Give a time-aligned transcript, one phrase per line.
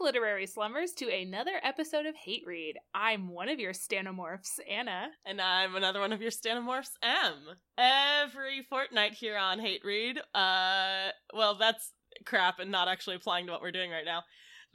[0.00, 2.76] literary slummers, to another episode of Hate Read.
[2.94, 5.08] I'm one of your stanomorphs, Anna.
[5.26, 7.56] And I'm another one of your stanomorphs, M.
[7.76, 10.18] Every fortnight here on Hate Read.
[10.34, 11.92] Uh, well, that's
[12.24, 14.22] crap and not actually applying to what we're doing right now.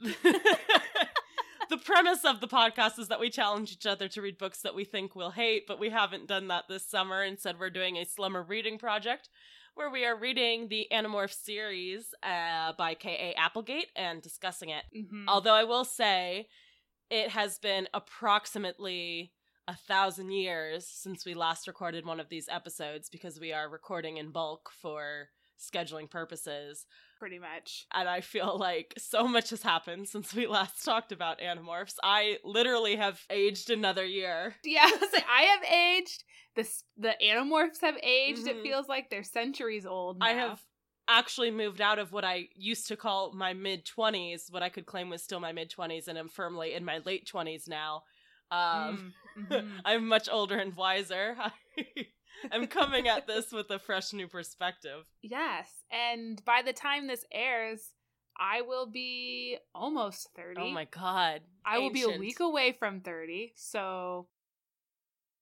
[1.70, 4.74] the premise of the podcast is that we challenge each other to read books that
[4.74, 7.22] we think we'll hate, but we haven't done that this summer.
[7.22, 9.28] Instead, we're doing a slumber reading project
[9.74, 13.34] where we are reading the Animorph series uh, by K.A.
[13.38, 14.84] Applegate and discussing it.
[14.94, 15.24] Mhm.
[15.28, 16.48] Although I will say,
[17.10, 19.32] it has been approximately
[19.66, 24.18] a thousand years since we last recorded one of these episodes because we are recording
[24.18, 26.86] in bulk for scheduling purposes.
[27.24, 27.86] Pretty much.
[27.94, 31.94] And I feel like so much has happened since we last talked about Animorphs.
[32.02, 34.54] I literally have aged another year.
[34.62, 36.24] Yeah, I like, I have aged.
[36.54, 38.40] The the animorphs have aged.
[38.40, 38.48] Mhm.
[38.48, 40.18] It feels like they're centuries old.
[40.20, 40.60] I have
[41.08, 44.84] actually moved out of what I used to call my mid 20s, what I could
[44.84, 48.02] claim was still my mid 20s, and I'm firmly in my late 20s now.
[48.50, 49.82] Um, Mm, mhm.
[49.86, 51.36] I'm much older and wiser.
[52.52, 55.04] I'm coming at this with a fresh new perspective.
[55.22, 57.80] Yes, and by the time this airs,
[58.38, 60.60] I will be almost thirty.
[60.60, 61.40] Oh my god.
[61.64, 64.26] I will be a week away from thirty, so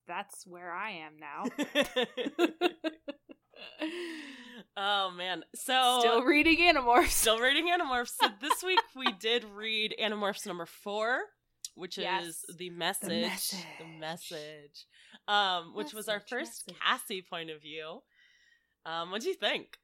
[0.06, 1.44] that's where I am now.
[4.76, 5.44] oh man.
[5.54, 7.10] So Still reading Animorphs.
[7.10, 8.12] still reading Animorphs.
[8.20, 11.20] So this week we did read Animorphs number four,
[11.75, 12.25] which Yes.
[12.27, 13.09] is the message.
[13.09, 13.67] The message.
[13.98, 14.87] message.
[15.28, 16.81] Um, which was our first message.
[16.83, 18.03] Cassie point of view.
[18.84, 19.78] Um, what do you think?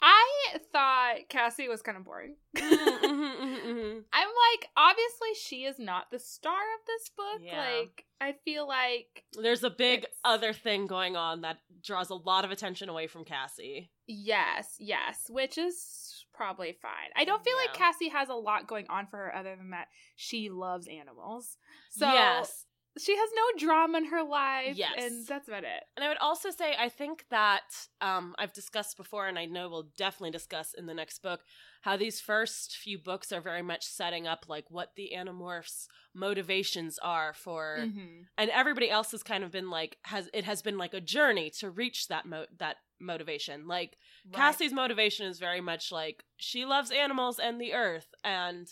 [0.00, 2.36] I thought Cassie was kind of boring.
[2.56, 4.04] Mhm, mhm, mhm, mhm.
[4.12, 7.40] I'm like, obviously, she is not the star of this book.
[7.40, 7.58] Yeah.
[7.58, 12.14] Like, I feel like, There's a big It's- other thing going on that draws a
[12.14, 13.90] lot of attention away from Cassie.
[14.06, 17.10] yes, yes, which is probably fine.
[17.16, 19.88] I don't feel like Cassie has a lot going on for her other than that
[20.16, 21.58] she loves animals.
[21.90, 22.64] So, yes.
[22.98, 24.76] she has no drama in her life.
[24.76, 24.92] Yes.
[24.98, 25.82] And that's about it.
[25.96, 27.62] And I would also say I think that
[28.00, 31.40] um, I've discussed before, and I know we'll definitely discuss in the next book,
[31.82, 36.98] how these first few books are very much setting up like what the Animorphs' motivations
[37.00, 38.26] are for, Mhm.
[38.36, 41.50] and everybody else has kind of been like has it has been like a journey
[41.60, 43.66] to reach that mo- that motivation.
[43.66, 44.36] Like Right.
[44.36, 48.68] Cassie's motivation is very much like she loves animals and the earth, and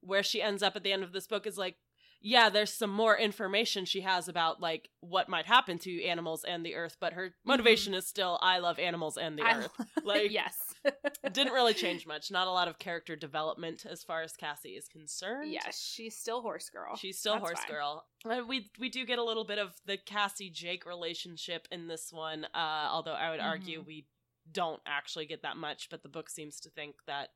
[0.00, 1.76] where she ends up at the end of this book is like,
[2.20, 6.64] yeah, there's some more information she has about like what might happen to animals and
[6.64, 7.48] the earth, but her mm-hmm.
[7.50, 9.70] motivation is still I love animals and the I- earth.
[10.04, 10.73] Like, yes.
[11.32, 12.30] didn't really change much.
[12.30, 15.50] Not a lot of character development as far as Cassie is concerned.
[15.52, 16.96] yes, she's still horse girl.
[16.96, 17.70] She's still That's horse fine.
[17.70, 18.04] girl.
[18.28, 22.12] Uh, We we do get a little bit of the Cassie Jake relationship in this
[22.12, 23.86] one, uh, although I would argue Mhm.
[23.86, 24.06] we
[24.50, 25.88] don't actually get that much.
[25.90, 27.30] But the book seems to think that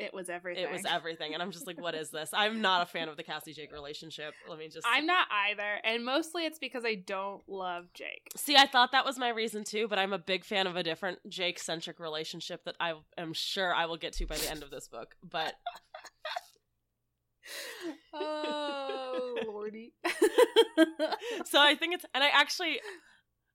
[0.00, 0.64] It was everything.
[0.64, 2.30] it was everything, and I'm just like, what is this?
[2.34, 4.34] I'm not a fan of the Cassie Jake relationship.
[4.48, 4.86] Let me just.
[4.86, 8.28] I'm not either, and mostly it's because I don't love Jake.
[8.36, 10.82] See, I thought that was my reason too, but I'm a big fan of a
[10.82, 14.62] different Jake centric relationship that I am sure I will get to by the end
[14.62, 15.16] of this book.
[15.28, 15.54] But
[18.14, 19.92] oh lordy.
[21.44, 22.80] so I think it's, and I actually,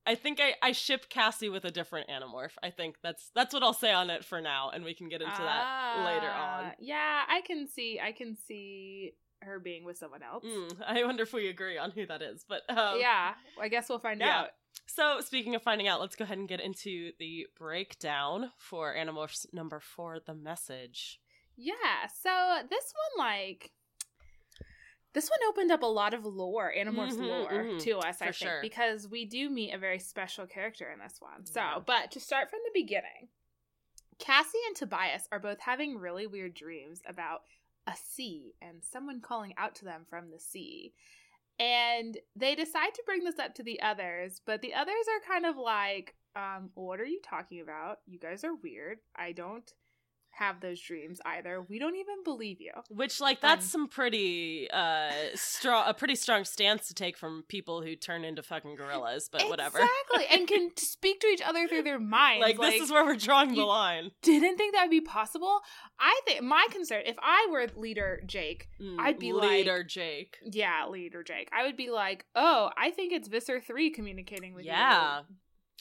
[0.05, 2.51] I think I I ship Cassie with a different Animorph.
[2.61, 5.21] I think that's that's what I'll say on it for now, and we can get
[5.21, 6.65] into that later on.
[6.65, 7.99] Ah, Yeah, I can see.
[7.99, 10.43] I can see her being with someone else.
[10.45, 13.89] Mm, I wonder if we agree on who that is, but um, yeah, I guess
[13.89, 14.41] we'll find yeah.
[14.41, 14.49] out.
[14.87, 19.45] So speaking of finding out, let's go ahead and get into the breakdown for Animorphs
[19.53, 21.19] number four, the message.
[21.57, 23.71] Yeah, so this one, like,
[25.15, 28.25] this one opened up a lot of lore, Animorphs Mhm, lore, mhm, to us, I
[28.25, 28.61] think, sure.
[28.61, 31.45] because we do meet a very special character in this one.
[31.45, 31.79] So, Yeah.
[31.79, 33.29] but to start from the beginning,
[34.19, 37.43] Cassie and Tobias are both having really weird dreams about
[37.87, 40.93] a sea and someone calling out to them from the sea.
[41.59, 45.45] And they decide to bring this up to the others, but the others are kind
[45.45, 48.01] of like, um, what are you talking about?
[48.05, 48.99] You guys are weird.
[49.15, 49.71] I don't
[50.37, 51.61] have those dreams either.
[51.67, 52.71] We don't even believe you.
[52.89, 57.43] Which, like, that's Um, some pretty uh strong, a pretty strong stance to take from
[57.47, 59.29] people who turn into fucking gorillas.
[59.31, 59.79] But whatever.
[59.79, 60.25] Exactly.
[60.37, 62.41] and can speak to each other through their minds.
[62.41, 64.11] Like, this is where we're drawing the line.
[64.21, 65.59] didn't think that would be possible.
[65.99, 69.83] I think my concern, if I were leader Jake, Mm, I'd be leader like- Leader
[69.83, 70.37] Jake.
[70.43, 74.65] yeah, leader Jake, I would be like, oh, I think it's Visser 3 communicating with
[74.65, 74.73] Yeah.
[74.73, 74.95] you.
[74.95, 75.21] Yeah.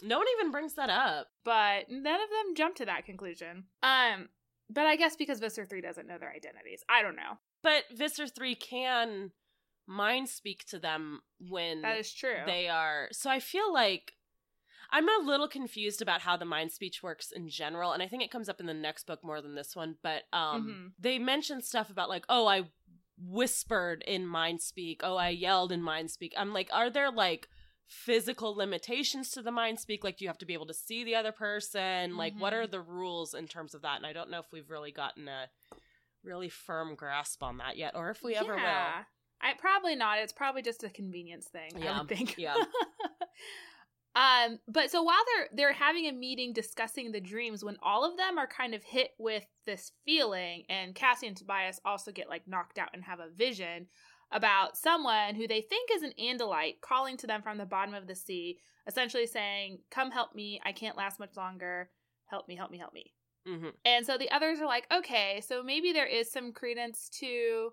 [0.02, 1.28] No one even brings that up.
[1.44, 3.64] But none of them jump to that conclusion.
[3.82, 4.28] Um,
[4.74, 6.82] but I guess because Visser 3 doesn't know their identities.
[6.88, 7.38] I don't know.
[7.62, 9.30] But Visser three can
[9.86, 12.42] mind speak to them when That is true.
[12.44, 13.08] they are.
[13.12, 14.12] So I feel like
[14.90, 18.22] I'm a little confused about how the mind speech works in general, and I think
[18.22, 19.96] it comes up in the next book more than this one.
[20.02, 20.92] But um, Mhm.
[21.02, 22.70] they mention stuff about like, oh, I
[23.18, 25.00] whispered in mind speak.
[25.02, 26.34] Oh, I yelled in mind speak.
[26.36, 27.48] I'm like, are there like
[27.86, 30.04] physical limitations to the mind speak?
[30.04, 32.16] Like, do you have to be able to see the other person?
[32.16, 32.56] Like, what Mhm.
[32.56, 33.96] are the rules in terms of that?
[33.96, 35.50] And I don't know if we've really gotten a
[36.22, 38.62] really firm grasp on that yet, or if we ever will.
[39.40, 40.18] I probably not.
[40.18, 41.72] It's probably just a convenience thing.
[41.76, 42.38] I Yeah, would think.
[42.38, 42.56] yeah.
[44.16, 48.16] um, but so while they're they're having a meeting discussing the dreams, when all of
[48.16, 52.46] them are kind of hit with this feeling, and Cassie and Tobias also get like
[52.46, 53.88] knocked out and have a vision
[54.34, 58.06] about someone who they think is an Andalite calling to them from the bottom of
[58.06, 60.60] the sea, essentially saying, "Come help me!
[60.64, 61.90] I can't last much longer.
[62.26, 62.56] Help me!
[62.56, 62.78] Help me!
[62.78, 63.14] Help me!"
[63.46, 67.72] hmm And so the others are like, okay, so maybe there is some credence to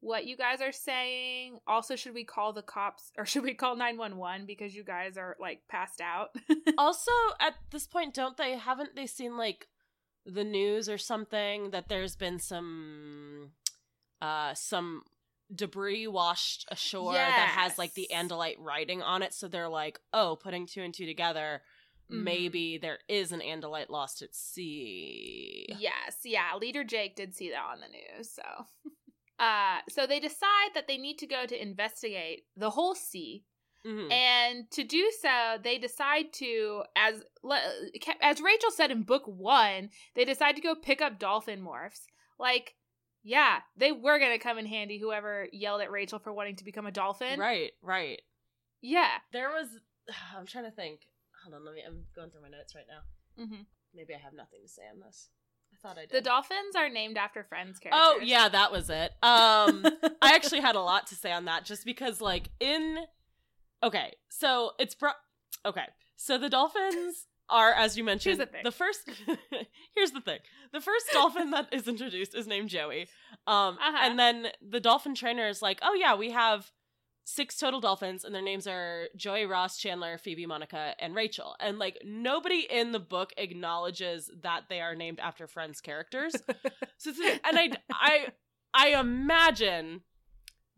[0.00, 1.58] what you guys are saying.
[1.66, 5.36] Also, should we call the cops or should we call 911 because you guys are
[5.40, 6.34] like passed out?
[6.78, 9.68] also, at this point, don't they haven't they seen like
[10.26, 13.50] the news or something that there's been some
[14.22, 15.02] uh some
[15.54, 18.24] debris washed ashore that has like the Yes.
[18.24, 21.62] Andalite writing on it, so they're like, oh, putting two and two together.
[22.10, 22.22] Mhm.
[22.24, 25.66] Maybe there is an Andalite lost at sea.
[25.78, 28.42] yes, yeah, leader Jake did see that on the news, so
[29.38, 33.44] uh so they decide that they need to go to investigate the whole sea
[33.86, 34.10] Mhm.
[34.10, 37.22] And to do so, they decide to, as
[38.22, 42.06] as Rachel said in book one, they decide to go pick up dolphin morphs.
[42.38, 42.76] Like,
[43.24, 44.98] yeah, they were gonna come in handy.
[44.98, 48.20] Whoever yelled at Rachel for wanting to become a dolphin, Right, right.
[48.82, 49.08] Yeah.
[49.32, 49.68] There was.
[50.36, 51.00] I'm trying to think.
[51.42, 51.82] Hold on, let me.
[51.86, 53.42] I'm going through my notes right now.
[53.42, 53.62] Mm-hmm.
[53.94, 55.30] Maybe I have nothing to say on this.
[55.72, 56.10] I thought I did.
[56.10, 58.02] The dolphins are named after Friends characters.
[58.04, 59.12] Oh yeah, that was it.
[59.22, 59.84] Um,
[60.22, 62.98] I actually had a lot to say on that, just because like in.
[63.82, 65.10] Okay, so it's bro.
[65.64, 65.86] Okay,
[66.16, 68.70] so the dolphins are, as you mentioned, the thing.
[68.70, 69.08] first.
[69.94, 70.38] here's the thing:
[70.72, 73.02] the first dolphin that is introduced is named Joey,
[73.46, 73.98] um, Uh-huh.
[74.02, 76.70] and then the dolphin trainer is like, "Oh yeah, we have
[77.26, 81.78] six total dolphins, and their names are Joey, Ross, Chandler, Phoebe, Monica, and Rachel." And
[81.78, 86.34] like nobody in the book acknowledges that they are named after Friends characters.
[86.98, 87.12] So
[87.44, 88.26] and I I
[88.72, 90.02] I imagine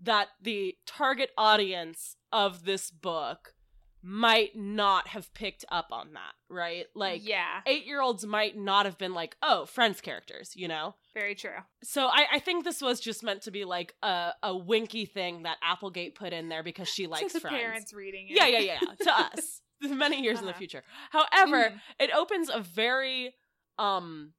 [0.02, 3.54] that the target audience of this book
[4.02, 6.86] might not have picked up on that, right?
[6.94, 10.94] Like yeah, 8-year-olds might not have been like, "Oh, friends characters," you know?
[11.14, 11.58] very true.
[11.82, 15.42] So I I think this was just meant to be like a a winky thing
[15.44, 17.56] that Applegate put in there because she likes to the friends.
[17.62, 18.36] parents reading it.
[18.36, 18.94] Yeah, yeah, yeah, yeah.
[19.04, 19.62] to us.
[19.82, 20.58] Many years in the Uh-huh.
[20.58, 20.82] future.
[21.10, 21.80] However, Mhm.
[21.98, 23.34] it opens a very
[23.78, 24.34] um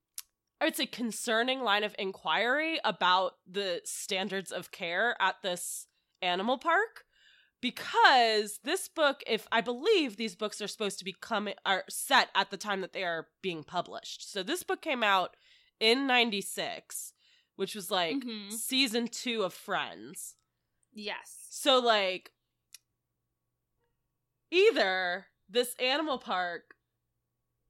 [0.62, 5.88] I would say concerning line of inquiry about the standards of care at this
[6.22, 7.06] animal park
[7.62, 12.30] because this book if I believe these books are supposed to be coming are set
[12.36, 14.32] at the time that they are being published.
[14.32, 15.36] So this book came out
[15.80, 17.14] in 96,
[17.56, 18.52] which was like Mhm.
[18.52, 20.36] season 2 of Friends.
[20.94, 21.48] Yes.
[21.50, 22.32] So like
[24.52, 26.76] either this animal park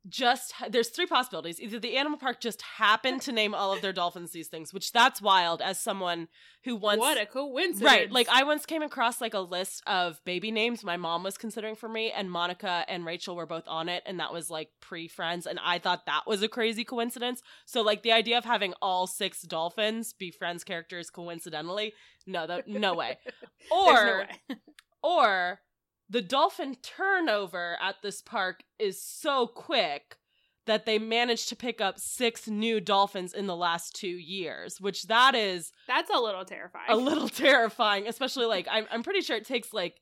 [0.10, 1.60] just there's three possibilities.
[1.60, 4.92] Either the animal park just happened to name all of their dolphins these things, which
[4.92, 6.28] that's wild as someone
[6.64, 7.82] who once what a coincidence.
[7.82, 8.12] Right.
[8.12, 11.76] Like I once came across like a list of baby names my mom was considering
[11.76, 15.46] for me and Monica and Rachel were both on it and that was like pre-friends
[15.46, 17.42] and I thought that was a crazy coincidence.
[17.66, 21.94] So like the idea of having all six dolphins be friends characters coincidentally,
[22.26, 23.18] no, that no way.
[23.72, 24.58] Or no way.
[25.04, 25.60] or
[26.10, 30.18] the dolphin turnover at this park is so quick
[30.66, 35.04] that they managed to pick up six new dolphins in the last two years, which
[35.04, 36.86] that is That's a little terrifying.
[36.90, 40.02] a little terrifying, especially like I'm I'm pretty sure it takes like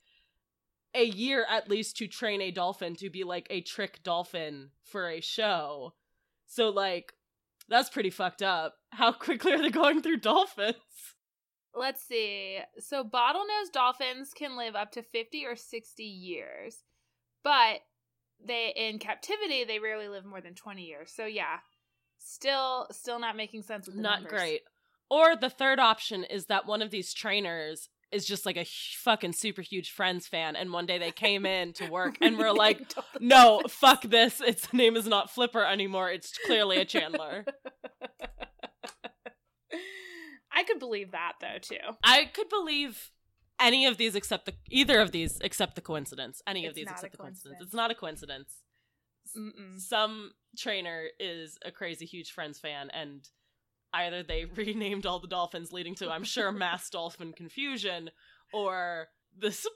[0.96, 5.10] a year at least to train a dolphin to be like a trick dolphin for
[5.10, 5.94] a show.
[6.48, 7.14] So like
[7.68, 8.76] that's pretty fucked up.
[8.92, 10.76] How quickly are they going through dolphins?
[11.76, 12.60] Let's see.
[12.80, 16.84] So bottlenose dolphins can live up to 50 or 60 years.
[17.44, 17.82] But
[18.46, 21.12] they in captivity they rarely live more than 20 years.
[21.14, 21.58] So yeah.
[22.18, 24.32] Still still not making sense with the Not numbers.
[24.40, 24.62] great.
[25.10, 28.66] Or the third option is that one of these trainers is just like a
[29.04, 32.54] fucking super huge Friends fan, and one day they came in to work and were
[32.54, 32.82] like,
[33.20, 34.42] "No, fuck this!
[34.42, 36.10] Its name is not Flipper anymore.
[36.10, 37.46] It's clearly a Chandler."
[40.56, 41.98] I could believe that though too.
[42.04, 43.12] I could believe
[43.60, 46.42] any of these except the either of these except the coincidence.
[46.48, 47.44] Any of these except the coincidence.
[47.44, 47.62] coincidence.
[47.68, 48.54] It's not a coincidence.
[49.38, 49.80] Mm-mm.
[49.80, 53.28] Some trainer is a crazy huge Friends fan, and
[53.94, 58.12] either they renamed all the dolphins, leading to I'm sure mass dolphin confusion,
[58.54, 59.08] or
[59.38, 59.68] this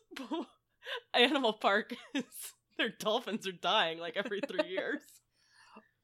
[1.13, 2.23] animal park is
[2.77, 5.01] Their dolphins are dying like every three years.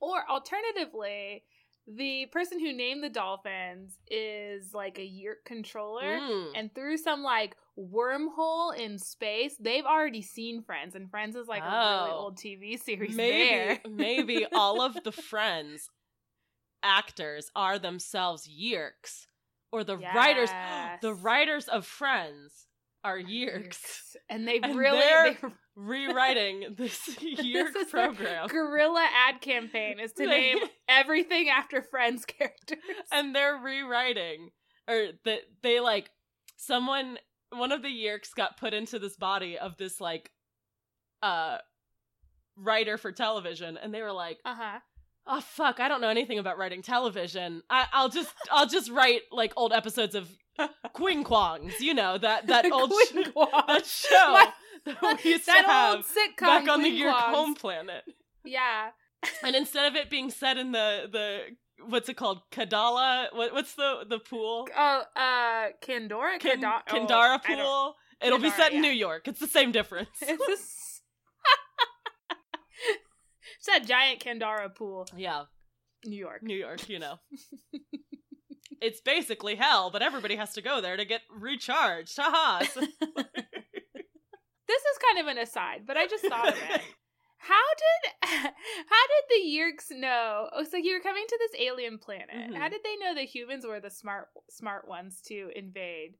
[0.02, 1.44] Or alternatively,
[1.88, 6.20] the person who named the dolphins is like a Yeerk controller.
[6.20, 6.48] Mm.
[6.56, 11.62] And through some like wormhole in space, they've already seen Friends, and Friends is like
[11.62, 12.18] a really Oh.
[12.18, 13.16] old TV series.
[13.16, 13.80] maybe there.
[13.90, 15.90] maybe all of the friends
[16.84, 19.28] actors are themselves yeerks
[19.72, 20.50] or the writers
[21.02, 22.68] the writers of friends
[23.06, 24.16] are Yeerks.
[24.30, 25.38] and they've And really they're they
[25.76, 30.58] rewriting this yeerk This program guerrilla ad campaign is to name
[30.90, 32.80] everything after Friends characters.
[33.12, 34.50] and they're rewriting
[34.88, 36.10] or that they like
[36.58, 37.18] someone
[37.52, 40.32] one of the yeerks got put into this body of this like
[41.22, 41.58] uh
[42.58, 44.80] writer for television and they were like Uh huh.
[45.28, 49.22] oh fuck i don't know anything about writing television I, i'll just i'll just write
[49.32, 50.30] like old episodes of
[50.94, 54.40] queen quangs you know that that old sh- that show
[54.86, 58.04] that we used that to have sitcom back on the year home planet.
[58.44, 58.90] Yeah.
[59.44, 61.40] and instead of it being set in the the
[61.88, 62.42] what's it called?
[62.52, 63.28] Kadala?
[63.34, 64.68] What, what's the the pool?
[64.78, 67.96] Oh, uh, Kandora, Kanda- oh, Kindara I don't- pool?
[68.22, 68.90] It'll be set in yeah.
[68.92, 69.28] new york.
[69.28, 70.10] It's the same difference.
[70.22, 71.02] It's just.
[73.58, 75.44] it's that giant Kandara pool, yeah.
[76.06, 76.44] New York.
[76.44, 77.18] new york you know
[78.86, 82.64] it's basically hell but everybody has to go there to get recharged haha
[84.68, 86.82] This is kind of an aside, but I just thought of it.
[87.38, 90.50] How did how did the Yeerks know?
[90.52, 92.30] Oh, so you were coming to this alien planet.
[92.52, 92.56] Mhm.
[92.56, 96.16] How did they know the humans were the smart smart ones to invade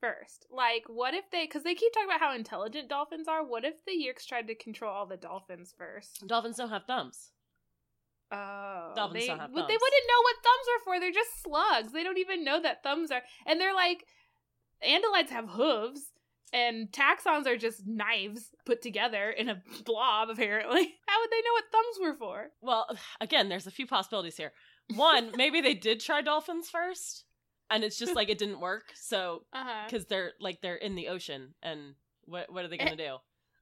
[0.00, 0.46] first?
[0.48, 1.46] Like, what if they?
[1.46, 3.44] Because they keep talking about how intelligent dolphins are.
[3.44, 6.24] What if the Yeerks tried to control all the dolphins first?
[6.28, 7.32] dolphins don't have thumbs
[8.32, 11.00] Oh, Dolphins they, they wouldn't know what thumbs are for.
[11.00, 11.92] They're just slugs.
[11.92, 13.22] They don't even know that thumbs are.
[13.46, 14.04] And they're like,
[14.84, 16.12] andalites have hooves,
[16.52, 20.30] and Taxxons are just knives put together in a blob.
[20.30, 22.46] Apparently, how would they know what thumbs were for?
[22.60, 22.86] Well,
[23.20, 24.52] again, there's a few possibilities here.
[24.94, 27.24] One, maybe they did try dolphins first,
[27.70, 28.92] and it's just like it didn't work.
[28.94, 29.84] So uh-huh.
[29.86, 33.16] because they're like they're in the ocean, and what what are they eh, gonna do?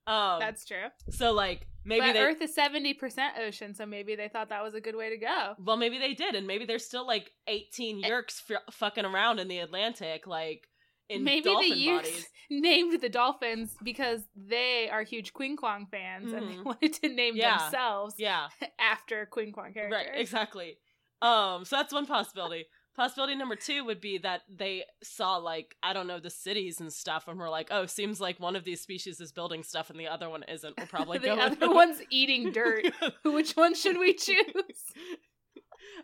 [0.06, 0.86] Um, That's true.
[1.10, 4.62] so like maybe but they Earth is seventy percent ocean, so maybe they thought that
[4.62, 5.54] was a good way to go.
[5.58, 8.08] well maybe they did, and maybe there's still like 18 Eh.
[8.08, 10.68] yeerks f- fucking around in the Atlantic, like
[11.08, 12.26] in maybe dolphin the bodies.
[12.50, 16.64] named the dolphins because they are huge Queen Kwong fans and they Mhm.
[16.64, 17.58] wanted to name Yeah.
[17.58, 19.92] themselves Yeah, after Queen Kwong characters.
[20.06, 20.78] right, exactly.
[21.22, 22.66] Um, so that's one possibility.
[22.96, 26.92] Possibility number two would be that they saw like I don't know the cities and
[26.92, 29.98] stuff, and were like, "Oh, seems like one of these species is building stuff, and
[29.98, 32.84] the other one isn't." We'll probably the go with other one's eating dirt.
[33.24, 34.92] Which one should we choose?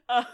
[0.08, 0.24] Uh,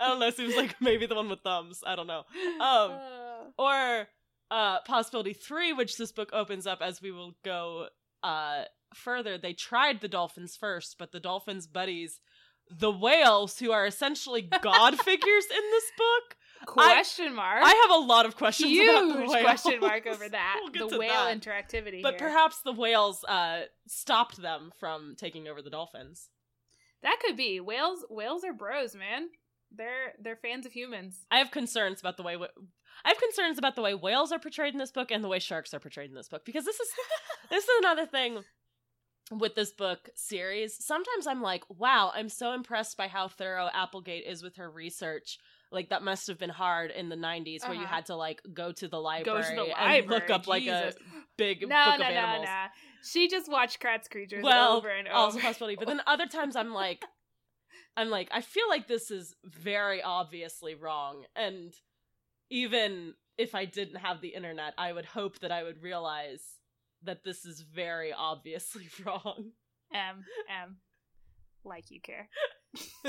[0.00, 0.30] I don't know.
[0.30, 1.82] Seems like maybe the one with thumbs.
[1.86, 2.24] I don't know.
[2.60, 4.08] Um, Uh, Or
[4.50, 7.88] uh, possibility three, which this book opens up as we will go
[8.22, 8.62] uh,
[8.94, 9.38] further.
[9.38, 12.20] They tried the dolphins first, but the dolphins' buddies,
[12.70, 16.36] the whales, who are essentially god figures in this book.
[16.66, 17.62] question mark.
[17.64, 19.42] I have a lot of questions about the whales.
[19.42, 20.60] question mark over that.
[20.74, 21.40] We'll the whale that.
[21.40, 22.02] interactivity.
[22.02, 22.28] But here.
[22.28, 26.28] perhaps the whales uh, stopped them from taking over the dolphins.
[27.02, 28.04] that could be whales.
[28.10, 29.28] Whales are bros, man.
[29.72, 31.24] They're they're fans of humans.
[31.30, 32.60] I have concerns about the way wh-
[33.04, 35.38] I have concerns about the way whales are portrayed in this book and the way
[35.38, 36.88] sharks are portrayed in this book because this is
[37.50, 38.42] this is another thing
[39.30, 40.76] with this book series.
[40.84, 45.38] Sometimes I'm like, wow, I'm so impressed by how thorough Applegate is with her research.
[45.72, 47.94] Like that must have been hard in the 90s where you Uh-huh.
[47.94, 50.96] had to like go to the library, to the and look up like Jesus.
[50.96, 50.98] a
[51.38, 52.46] big no, book no, of no, animals.
[52.46, 52.52] no.
[52.52, 52.66] no,
[53.04, 55.16] She just watched Kratts' Creatures Well, over and over.
[55.16, 55.76] also possibility.
[55.76, 57.04] But then other times I'm like,
[57.96, 61.24] I'm like, I feel like this is very obviously wrong.
[61.36, 61.72] And
[62.50, 66.42] even if I didn't have the internet, I would hope that I would realize
[67.04, 69.52] that this is very obviously wrong.
[69.92, 70.24] M
[70.62, 70.76] M,
[71.64, 72.28] like you care,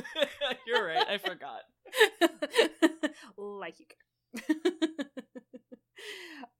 [0.67, 1.61] You're right, I forgot.
[3.37, 4.57] like you care.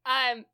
[0.06, 0.46] um,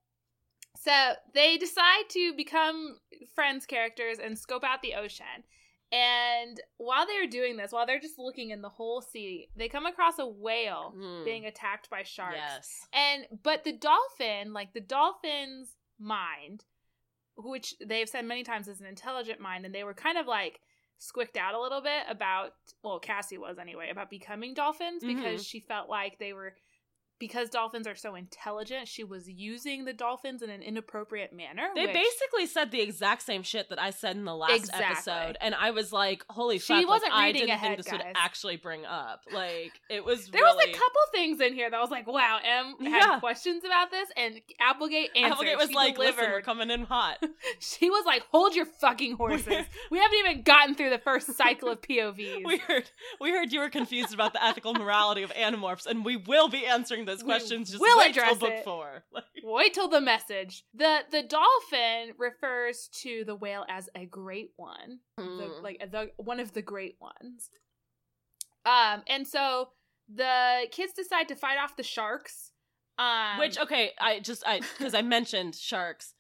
[0.76, 0.92] so
[1.34, 2.98] they decide to become
[3.36, 5.26] friends characters and scope out the ocean.
[5.90, 9.86] And while they're doing this, while they're just looking in the whole sea, they come
[9.86, 11.24] across a whale Hmm.
[11.24, 12.36] being attacked by sharks.
[12.38, 12.88] Yes.
[12.94, 16.66] And but the dolphin, like the dolphin's mind,
[17.36, 20.60] which they've said many times is an intelligent mind, and they were kind of like
[21.00, 25.16] squicked out a little bit about well, Cassie was anyway, about becoming dolphins Mhm.
[25.16, 26.56] because she felt like they were
[27.20, 31.70] because dolphins are so intelligent, she was using the dolphins in an inappropriate manner.
[31.76, 34.86] They which basically said the exact same shit that I said in the last Exactly.
[35.14, 37.92] episode, and I was like, "Holy She fuck!" wasn't I reading didn't ahead, think this
[37.92, 39.24] would actually bring up.
[39.32, 40.68] Like, it was there really.
[40.70, 43.20] was a couple things in here that I was like, "Wow, Em had Yeah.
[43.20, 45.34] questions about this," and Applegate answered.
[45.34, 47.24] Applegate was She like, "Listen, we're coming in hot."
[47.60, 49.66] She was like, "Hold your fucking horses.
[49.92, 53.60] we haven't even gotten through the first cycle of POVs." we heard, we heard you
[53.60, 57.70] were confused about the ethical morality of animorphs, and we will be answering those questions.
[57.72, 58.64] Just will wait till address book it.
[58.64, 59.04] four.
[59.12, 60.64] Like, Wait till the message.
[60.74, 65.64] the The dolphin refers to the whale as a great one, the, mm.
[65.64, 67.50] like the one of the great ones.
[68.66, 69.70] Um, and so
[70.14, 72.52] the kids decide to fight off the sharks.
[73.00, 76.14] Um, Which okay, I just I because I mentioned sharks.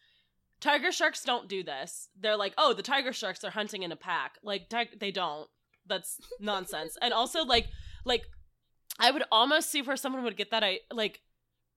[0.59, 2.09] Tiger sharks don't do this.
[2.19, 4.35] They're like, oh, the tiger sharks are hunting in a pack.
[4.43, 5.49] Like ti- they don't.
[5.85, 6.97] That's nonsense.
[7.01, 7.67] and also like
[8.05, 8.23] like
[8.99, 10.63] I would almost see where someone would get that.
[10.63, 11.21] I like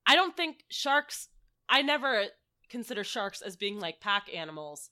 [0.05, 1.29] I don't think sharks.
[1.69, 2.25] I never
[2.69, 4.89] consider sharks as being like pack animals.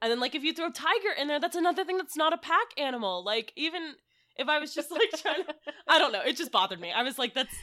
[0.00, 2.38] And then like if you throw tiger in there, that's another thing that's not a
[2.38, 3.24] pack animal.
[3.24, 3.94] Like even
[4.36, 5.54] if I was just like trying to
[5.88, 6.22] I don't know.
[6.22, 6.92] It just bothered me.
[6.92, 7.54] I was like, that's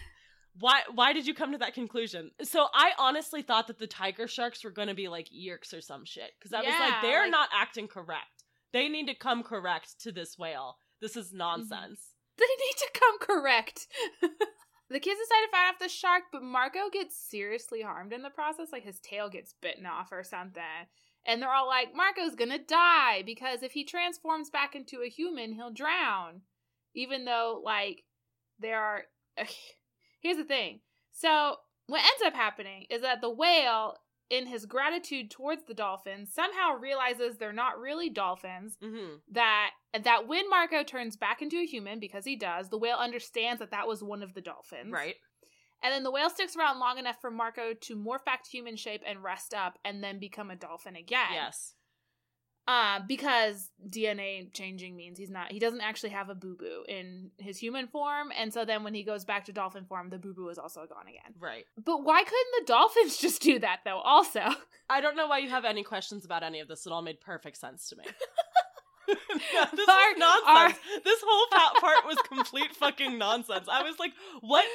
[0.59, 2.31] why why did you come to that conclusion?
[2.43, 6.03] So I honestly thought that the tiger sharks were gonna be like yeerks or some
[6.05, 6.31] shit.
[6.39, 8.43] Because I was like, they're like- not acting correct.
[8.71, 10.77] They need to come correct to this whale.
[11.01, 12.08] This is nonsense.
[12.39, 13.87] They need to come correct.
[14.21, 18.29] the kids decide to fight off the shark, but Marco gets seriously harmed in the
[18.29, 18.69] process.
[18.71, 20.63] Like his tail gets bitten off or something.
[21.25, 25.53] And they're all like, Marco's gonna die because if he transforms back into a human,
[25.53, 26.41] he'll drown.
[26.95, 28.03] Even though, like,
[28.59, 29.03] there are.
[30.21, 30.79] Here's the thing.
[31.11, 33.95] So, what ends up happening is that the whale,
[34.29, 39.15] in his gratitude towards the dolphins, somehow realizes they're not really dolphins Mm-hmm.
[39.31, 39.71] that
[40.03, 43.71] that when Marco turns back into a human because he does, the whale understands that
[43.71, 44.91] that was one of the dolphins.
[44.91, 45.15] Right.
[45.81, 48.75] And then the whale sticks around long enough for Marco to morph back to human
[48.75, 51.29] shape and rest up and then become a dolphin again.
[51.33, 51.73] Yes.
[52.69, 57.31] Uh, because DNA changing means he's not he doesn't actually have a boo boo in
[57.39, 60.35] his human form, and so then when he goes back to dolphin form, the boo
[60.35, 61.33] boo is also gone again.
[61.39, 61.65] Right.
[61.83, 63.97] But why couldn't the dolphins just do that though?
[63.97, 64.41] Also,
[64.87, 66.85] I don't know why you have any questions about any of this.
[66.85, 68.03] It all made perfect sense to me.
[69.07, 70.79] this Our- is nonsense.
[71.03, 71.47] this whole
[71.81, 73.67] part was complete fucking nonsense.
[73.67, 74.65] I was like, what?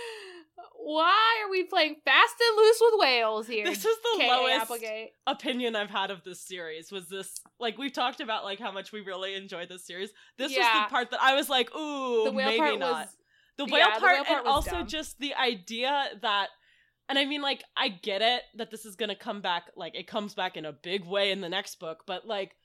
[0.76, 3.64] Why are we playing fast and loose with whales here?
[3.64, 4.28] This is the K.A.
[4.28, 5.10] lowest Applegate.
[5.26, 6.92] opinion I've had of this series.
[6.92, 10.10] Was this like we've talked about like how much we really enjoyed this series?
[10.38, 13.06] This was the part that I was like, ooh, maybe not.
[13.06, 13.16] was
[13.56, 14.86] the yeah, whale the part whale part and also dumb.
[14.86, 16.48] just the idea that
[17.08, 20.06] and i mean like i get it that this is gonna come back like it
[20.06, 22.56] comes back in a big way in the next book but like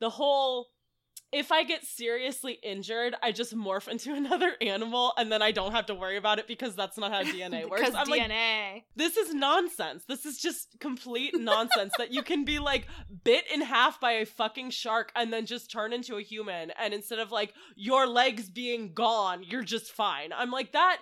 [0.00, 0.68] the whole
[1.34, 5.72] if i get seriously injured i just morph into another animal and then i don't
[5.72, 8.84] have to worry about it because that's not how dna works because i'm like DNA.
[8.96, 10.04] this is nonsense.
[10.06, 12.86] This is just complete nonsense that you can be like
[13.24, 16.70] bit in half by a fucking shark and then just turn into a human.
[16.78, 20.32] And instead of like your legs being gone, you're just fine.
[20.32, 20.98] I'm like, that.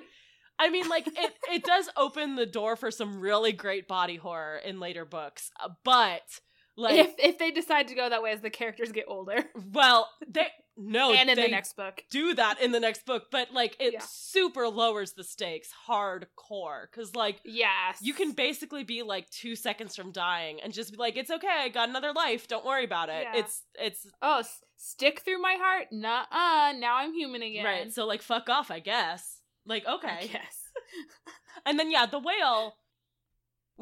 [0.58, 4.56] I mean, like, it, it does open the door for some really great body horror
[4.58, 5.50] in later books.
[5.62, 6.40] uh, But,
[6.76, 10.08] like, if if they decide to go that way as the characters get older, well,
[10.28, 10.46] they.
[10.78, 13.92] No, and in the next book, do that in the next book, but like it
[13.92, 14.00] Yeah.
[14.08, 16.90] super lowers the stakes hardcore.
[16.94, 20.96] Cause like yes, you can basically be like two seconds from dying and just be
[20.96, 22.48] like, "It's okay, I got another life.
[22.48, 23.40] Don't worry about it." Yeah.
[23.40, 25.88] It's it's Oh, s- stick through my heart.
[25.92, 27.66] nah, uh, Now I'm human again.
[27.66, 27.92] right.
[27.92, 29.40] So like, fuck off, I guess.
[29.66, 30.30] Like, okay.
[30.32, 30.56] guess.
[31.66, 32.74] And then yeah, the whale.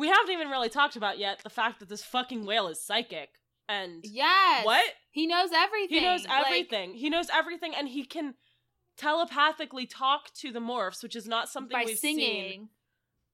[0.01, 3.29] We haven't even really talked about yet the fact that this fucking whale is psychic
[3.69, 4.65] and Yes.
[4.65, 5.99] what He knows everything.
[5.99, 6.95] he knows Like, everything.
[6.95, 8.35] he knows everything, and he can
[8.97, 12.51] telepathically talk to the morphs, which is not something we've singing.
[12.53, 12.69] seen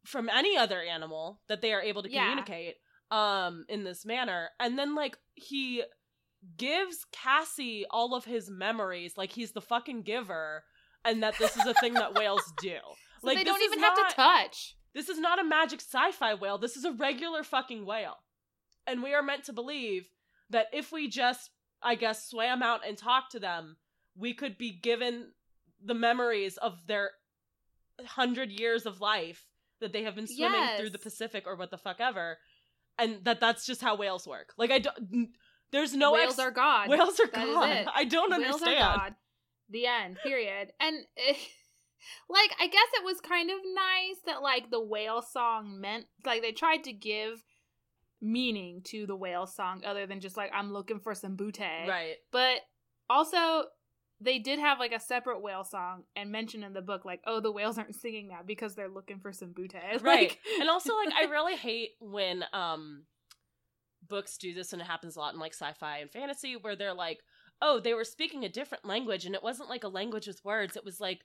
[0.04, 2.22] from any other animal that they are able to Yeah.
[2.22, 2.76] communicate
[3.12, 5.84] um in this manner and then like he
[6.56, 10.64] gives cassie all of his memories like he's the fucking giver
[11.04, 12.76] and that this is a thing that whales do
[13.20, 14.76] So like they don't even have to touch.
[14.96, 18.16] This is not a magic sci-fi whale this is a regular fucking whale
[18.86, 20.08] and we are meant to believe
[20.50, 21.50] that if we just
[21.82, 23.76] i guess swam out and talked to them
[24.16, 25.26] we could be given
[25.84, 27.10] the memories of their
[28.06, 29.44] hundred years of life
[29.80, 32.38] that they have been swimming through the pacific or what the fuck ever
[32.98, 35.28] and that that's just how whales work like i don't
[35.72, 36.88] there's no whales ex- are God.
[36.88, 39.14] whales are That gone i don't Whales understand are God.
[39.68, 40.18] The end.
[40.22, 40.72] Period.
[40.78, 41.34] And eh,
[42.28, 46.42] like, I guess it was kind of nice that like the whale song meant like
[46.42, 47.42] they tried to give
[48.20, 51.62] meaning to the whale song other than just like I'm looking for some booty.
[51.86, 52.60] right But
[53.08, 53.64] also,
[54.20, 57.40] they did have like a separate whale song and mention in the book like, oh,
[57.40, 59.78] the whales aren't singing that because they're looking for some booty.
[60.00, 60.02] right.
[60.02, 63.04] Like, and also like I really hate when um
[64.08, 66.94] books do this and it happens a lot in like sci-fi and fantasy where they're
[66.94, 67.18] like,
[67.60, 70.76] "Oh, they were speaking a different language and it wasn't like a language with words.
[70.76, 71.20] It was like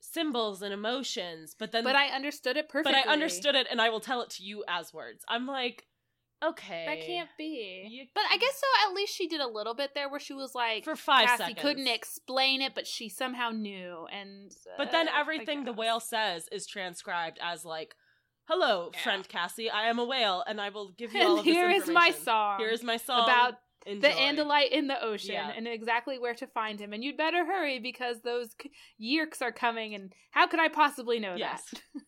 [0.00, 2.92] symbols and emotions." But then but I understood it perfectly.
[3.00, 5.24] but I understood it and I will tell it to you as words.
[5.28, 5.86] I'm like,
[6.42, 7.86] "Okay." That can't be.
[7.90, 8.66] You- But I guess so.
[8.88, 11.42] At least she did a little bit there, where she was like, for 5 Cassie
[11.44, 11.60] seconds.
[11.62, 14.06] couldn't explain it, but she somehow knew.
[14.12, 17.94] And But then uh, everything the whale says is transcribed as like,
[18.46, 19.00] "Hello, Yeah.
[19.00, 19.70] friend Cassie.
[19.70, 21.88] I am a whale, and I will give you And all of this here is
[21.88, 22.58] my song.
[22.60, 23.54] Here is my song about
[23.86, 24.00] Enjoy.
[24.08, 25.52] the Andalite in the ocean Yeah.
[25.56, 26.92] and exactly where to find him.
[26.92, 28.54] And you'd better hurry because those
[29.00, 29.94] yeerks are coming.
[29.94, 31.62] And how could I possibly know Yes.
[31.72, 31.82] that?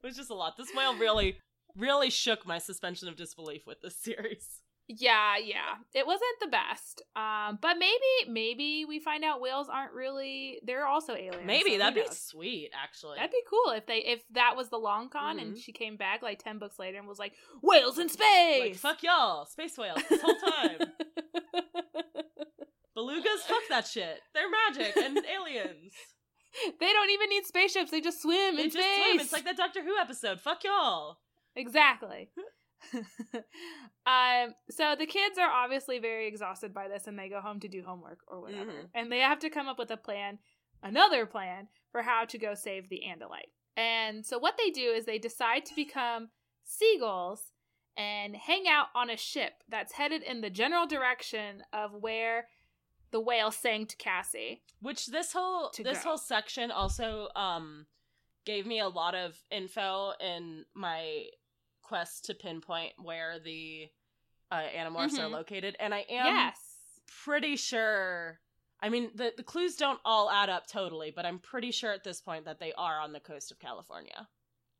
[0.00, 0.54] It was just a lot.
[0.56, 1.38] This whale really,
[1.76, 4.62] really shook my suspension of disbelief with this series.
[4.90, 5.74] Yeah, yeah.
[5.94, 7.02] It wasn't the best.
[7.14, 10.60] Um, but maybe, maybe we find out whales aren't really.
[10.64, 11.44] They're also aliens.
[11.44, 12.18] Maybe so that'd be knows?
[12.18, 13.16] sweet, actually.
[13.16, 15.62] That'd be cool if they if that was the long con and Mhm.
[15.62, 18.60] she came back like ten books later and was like whales in space.
[18.60, 20.78] like fuck y'all, space whales this whole time.
[22.96, 24.20] Belugas, fuck that shit.
[24.34, 25.92] They're magic and aliens.
[26.80, 27.90] they don't even need spaceships.
[27.90, 29.04] They just swim They in just space.
[29.10, 29.20] swim.
[29.20, 30.40] It's like that Doctor Who episode.
[30.40, 31.18] Fuck y'all.
[31.54, 32.30] Exactly.
[34.06, 37.68] um, so the kids are obviously very exhausted by this and they go home to
[37.68, 38.72] do homework or whatever.
[38.72, 38.90] Mhm.
[38.94, 40.38] And they have to come up with a plan,
[40.82, 43.52] another plan, for how to go save the Andalite.
[43.76, 46.30] And so what they do is they decide to become
[46.64, 47.52] seagulls
[47.96, 52.48] and hang out on a ship that's headed in the general direction of where
[53.10, 54.62] the whale sang to Cassie.
[54.80, 56.10] Which this whole this go.
[56.10, 57.86] whole section also um
[58.44, 61.24] gave me a lot of info in my
[61.88, 63.88] quest to pinpoint where the
[64.50, 65.32] uh, animorphs are Mhm.
[65.32, 67.00] located, and I am yes.
[67.24, 68.40] pretty sure.
[68.80, 72.04] I mean, the the clues don't all add up totally, but I'm pretty sure at
[72.04, 74.28] this point that they are on the coast of California.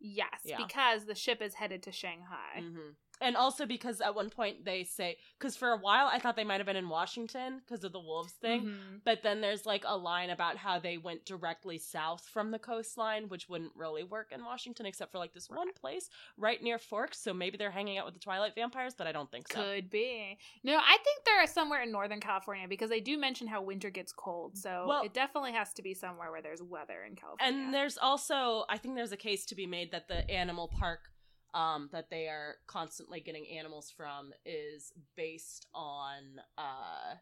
[0.01, 0.59] Yes, Yeah.
[0.65, 2.61] because the ship is headed to Shanghai.
[2.61, 2.91] hmm
[3.21, 6.45] And also because at one point they say, because for a while I thought they
[6.45, 8.63] might have been in Washington because of the wolves thing.
[8.67, 9.01] Mhm.
[9.05, 13.29] But then there's like a line about how they went directly south from the coastline,
[13.29, 17.19] which wouldn't really work in Washington except for like this one place right near Forks.
[17.19, 19.61] So maybe they're hanging out with the Twilight vampires, but I don't think so.
[19.63, 20.39] Could be.
[20.63, 24.13] No, I think they're somewhere in Northern California because they do mention how winter gets
[24.13, 24.57] cold.
[24.57, 27.65] So Well- it definitely has to be somewhere where there's weather in California.
[27.65, 31.11] And there's also, I think there's a case to be made that the animal park
[31.55, 37.17] um, that they are constantly getting animals from is based on uh,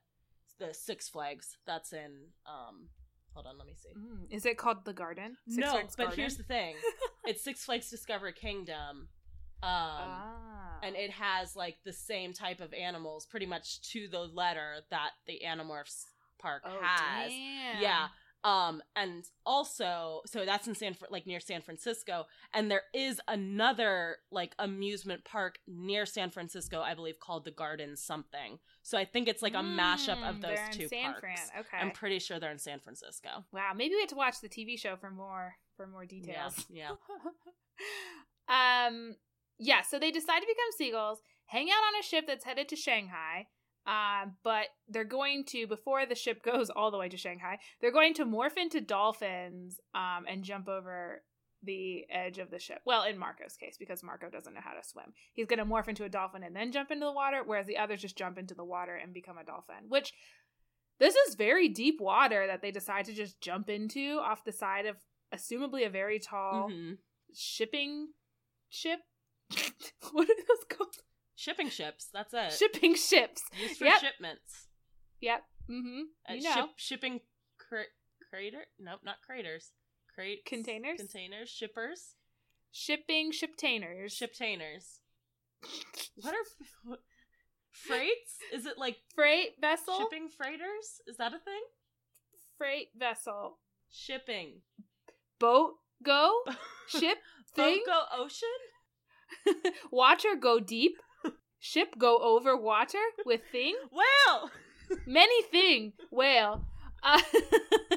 [0.59, 2.12] the Six Flags that's in.
[2.47, 2.89] Um,
[3.35, 3.99] hold on, let me see.
[3.99, 5.37] Mm, is it called the Garden?
[5.49, 6.21] Six no, Flags but Garden?
[6.21, 6.77] here's the thing
[7.27, 9.09] it's Six Flags Discovery Kingdom.
[9.62, 10.79] Um, ah.
[10.83, 15.12] and it has like the same type of animals pretty much to the letter that
[15.27, 16.05] the Animorphs
[16.39, 17.31] park oh, has.
[17.31, 17.83] damn.
[17.83, 18.09] Yeah.
[18.47, 24.19] Um and also so that's in San like near San Francisco and there is another
[24.31, 28.59] like amusement park near San Francisco I believe called the Garden something.
[28.83, 31.21] So I think it's like a mashup of Mm, those two San parks.
[31.21, 31.39] Fran.
[31.61, 31.77] Okay.
[31.81, 33.31] I'm pretty sure they're in San Francisco.
[33.53, 33.73] wow.
[33.75, 36.65] Maybe we have to watch the TV show for more for more details.
[36.71, 36.91] Yeah.
[38.49, 39.17] um
[39.59, 42.77] yeah so they decide to become seagulls hang out on a ship that's headed to
[42.77, 43.47] shanghai
[43.87, 47.92] um, but they're going to before the ship goes all the way to shanghai they're
[47.92, 51.22] going to morph into dolphins um, and jump over
[51.62, 54.87] the edge of the ship well in marco's case because marco doesn't know how to
[54.87, 57.66] swim he's going to morph into a dolphin and then jump into the water whereas
[57.66, 60.12] the others just jump into the water and become a dolphin which
[60.99, 64.87] this is very deep water that they decide to just jump into off the side
[64.87, 64.96] of
[65.35, 66.99] assumably a very tall Mhm.
[67.35, 68.09] shipping
[68.70, 69.01] ship.
[70.12, 70.96] what are those called?
[71.37, 72.53] Shipping ships, that's it.
[72.53, 73.42] Shipping ships.
[73.61, 74.01] Used for Yep.
[74.01, 74.66] shipments.
[75.20, 75.44] Yep.
[75.70, 76.01] Mm-hmm.
[76.29, 76.55] Uh, You know.
[76.55, 77.20] ship, shipping
[77.59, 77.92] cra-
[78.31, 78.64] crater?
[78.79, 79.72] Nope, not craters.
[80.14, 80.99] Crate Containers?
[80.99, 82.14] Containers, shippers,
[82.72, 84.12] Shipping shiptainers.
[84.14, 85.01] shiptainers.
[86.16, 86.44] What are
[86.85, 87.01] what,
[87.70, 88.37] freights?
[88.53, 89.99] Is it like Freight vessel.
[89.99, 91.01] shipping freighters?
[91.07, 91.62] Is that a thing?
[92.57, 93.59] Freight vessel.
[93.90, 94.62] Shipping.
[95.38, 96.40] Boat go.
[96.88, 97.18] Ship
[97.55, 97.83] thing.
[97.85, 99.72] Boat go ocean?
[99.90, 100.96] Watcher go deep.
[101.59, 103.75] Ship go over water with thing.
[103.92, 104.51] Well,
[105.07, 106.64] Many thing whale.
[107.03, 107.21] Uh,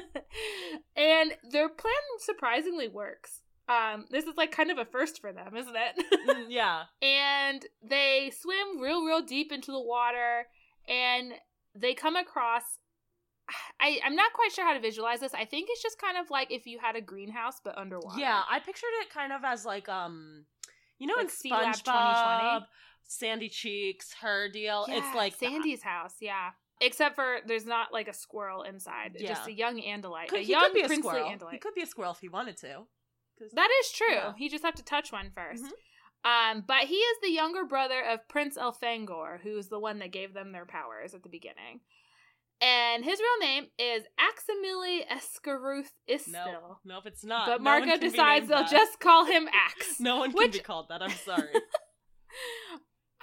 [0.96, 3.40] and their plan surprisingly works.
[3.68, 6.04] Um, this is like kind of a first for them, isn't it?
[6.28, 6.82] Mm, yeah.
[7.00, 10.46] and they swim real real deep into the water
[10.88, 11.32] and
[11.74, 12.62] they come across
[13.80, 15.34] I, I'm not quite sure how to visualize this.
[15.34, 18.18] I think it's just kind of like if you had a greenhouse but underwater.
[18.20, 20.46] Yeah, I pictured it kind of as like um
[20.98, 22.66] you know Like in SpongeBob 2020?
[23.12, 24.86] Sandy Cheeks, her deal.
[24.88, 25.50] Yeah, it's like that.
[25.50, 26.14] Sandy's house.
[26.20, 26.50] Yeah.
[26.80, 29.12] Except for there's not like a squirrel inside.
[29.14, 30.28] It's Just a young Andalite.
[30.28, 31.28] Could, a he young could be a princely squirrel.
[31.28, 31.52] Andalite.
[31.52, 32.84] He could be a squirrel if he wanted to.
[33.54, 34.14] That is true.
[34.14, 34.32] Yeah.
[34.38, 35.64] He just have to touch one first.
[35.64, 35.72] 1st
[36.24, 36.52] Mhm.
[36.52, 40.32] Um, but he is the younger brother of Prince Elfangor, who's the one that gave
[40.34, 41.80] them their powers at the beginning.
[42.60, 46.28] And his real name is Aximili Esgarrouth Isthill.
[46.32, 47.46] no, nope, it's not.
[47.46, 48.70] But No Marco decides they'll that.
[48.70, 49.98] just call him Axe.
[49.98, 51.02] No one can which- be called that.
[51.02, 51.48] I'm sorry.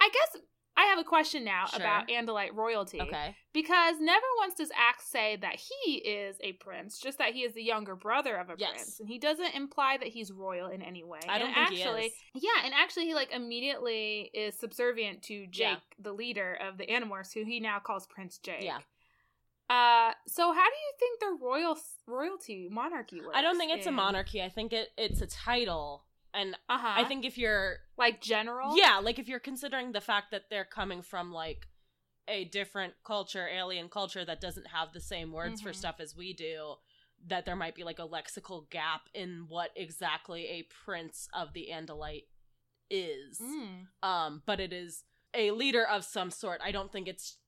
[0.08, 0.42] I guess
[0.76, 1.80] I have a question now Sure.
[1.80, 3.00] about Andalite royalty.
[3.00, 3.34] okay.
[3.52, 7.52] Because never once does Axe say that he is a prince, just that he is
[7.52, 8.70] the younger brother of a Yes.
[8.70, 9.00] prince.
[9.00, 11.18] And he doesn't imply that he's royal in any way.
[11.28, 12.12] I don't and think he actually, is.
[12.34, 15.76] Yeah, and actually he like immediately is subservient to Jake, Yeah.
[15.98, 18.62] the leader of the Animorphs, who he now calls Prince Jake.
[18.62, 18.78] Yeah.
[19.68, 23.36] Uh so how do you think their royal royalty monarchy works?
[23.36, 24.42] I don't think it's a monarchy.
[24.42, 26.04] I think it it's a title.
[26.38, 26.92] And Uh-huh.
[26.96, 28.76] I think if you're like general?
[28.78, 31.66] Yeah, like if you're considering the fact that they're coming from like
[32.28, 35.76] a different culture, alien culture that doesn't have the same words for Mhm.
[35.76, 36.76] stuff as we do,
[37.26, 41.68] that there might be like a lexical gap in what exactly a prince of the
[41.72, 42.28] Andalite
[42.90, 43.38] is.
[43.40, 43.88] Mm.
[44.02, 46.60] Um, but it is a leader of some sort.
[46.62, 47.38] I don't think it's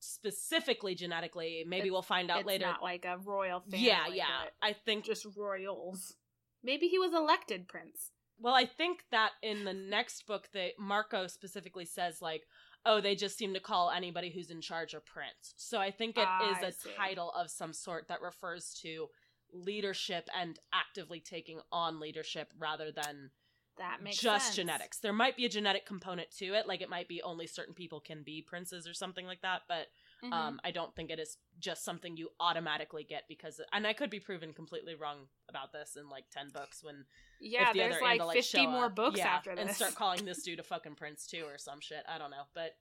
[0.00, 1.64] specifically genetically.
[1.66, 2.66] Maybe It's- we'll find out It's later.
[2.66, 3.86] not like a royal family.
[3.86, 4.50] yeah, yeah.
[4.60, 6.16] I think just royals.
[6.62, 8.11] Maybe he was elected prince.
[8.42, 12.42] Well, I think that in the next book that Marco specifically says like,
[12.84, 15.54] oh, they just seem to call anybody who's in charge a prince.
[15.56, 19.08] So I think it is Ah, I a title of some sort that refers to
[19.52, 23.30] leadership and actively taking on leadership rather than
[23.78, 24.56] That makes just sense.
[24.56, 24.98] genetics.
[24.98, 28.00] There might be a genetic component to it, like it might be only certain people
[28.00, 29.86] can be princes or something like that, but
[30.24, 30.32] Mhm.
[30.32, 34.08] um, I don't think it is just something you automatically get because, and I could
[34.10, 37.04] be proven completely wrong about this in like ten books when
[37.40, 38.94] yeah, the there's like 50 more up.
[38.94, 39.66] books Yeah, after this.
[39.66, 42.04] and start calling this dude a fucking prince too or some shit.
[42.08, 42.76] I don't know, but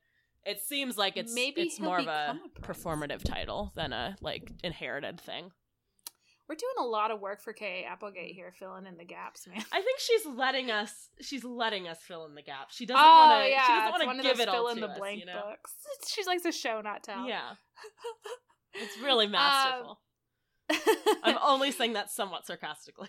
[0.46, 4.52] it seems like it's Maybe it's more of a, a performative title than a like
[4.64, 5.52] inherited thing.
[6.52, 9.64] We're doing a lot of work for Kay Applegate here, filling in the gaps, man.
[9.72, 12.72] I think she's letting us she's letting us fill in the gap.
[12.72, 14.82] She doesn't oh want to yeah, she doesn't want to give it all fill in
[14.82, 15.42] the us, blank you know?
[15.48, 15.72] books.
[16.10, 17.26] She likes to show, not tell.
[17.26, 17.52] Yeah.
[18.74, 20.02] It's really Um, masterful.
[21.24, 23.08] I'm only saying that somewhat sarcastically.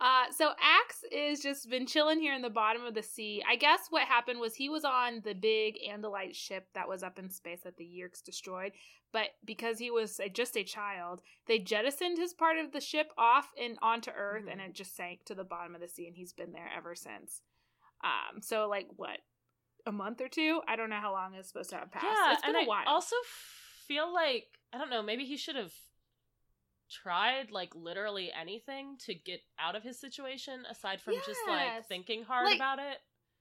[0.00, 3.42] Uh, so Axe is just been chilling here in the bottom of the sea.
[3.48, 7.18] I guess what happened was he was on the big Andalite ship that was up
[7.18, 8.72] in space that the Yeerks destroyed,
[9.12, 13.10] but because he was a, just a child, they jettisoned his part of the ship
[13.16, 14.52] off and onto Earth, Mhm.
[14.52, 16.94] and it just sank to the bottom of the sea, and he's been there ever
[16.94, 17.40] since.
[18.04, 19.18] Um, so like what,
[19.86, 20.60] a month or two?
[20.68, 22.04] I don't know how long it's supposed to have passed.
[22.06, 22.84] Yeah, it's been and a while.
[22.86, 23.16] I also
[23.86, 25.02] feel like I don't know.
[25.02, 25.72] Maybe he should have
[26.90, 32.22] tried like literally anything to get out of his situation aside from just like thinking
[32.24, 32.98] hard Like- about it.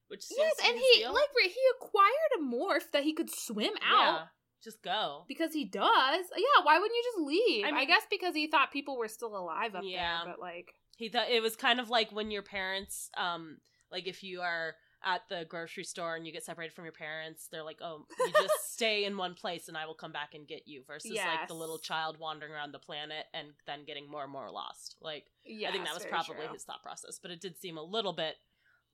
[0.07, 1.13] Which seems yes, and he deal.
[1.13, 4.19] like he acquired a morph that he could swim out.
[4.19, 4.25] yeah,
[4.63, 5.25] just go.
[5.27, 6.25] Because he does.
[6.37, 7.65] Yeah, why wouldn't you just leave?
[7.65, 10.23] I I, guess because he thought people were still alive up Yeah.
[10.23, 13.57] there, but like He thought it was kind of like when your parents, um,
[13.91, 17.47] like if you are at the grocery store and you get separated from your parents,
[17.51, 20.47] they're like, "Oh, you just stay in one place, and I will come back and
[20.47, 24.23] get you." Versus like the little child wandering around the planet and then getting more
[24.23, 24.95] and more lost.
[25.01, 27.83] Like yeah, I think that was probably his thought process, but it did seem a
[27.83, 28.35] little bit,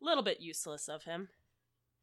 [0.01, 1.29] little bit useless of him.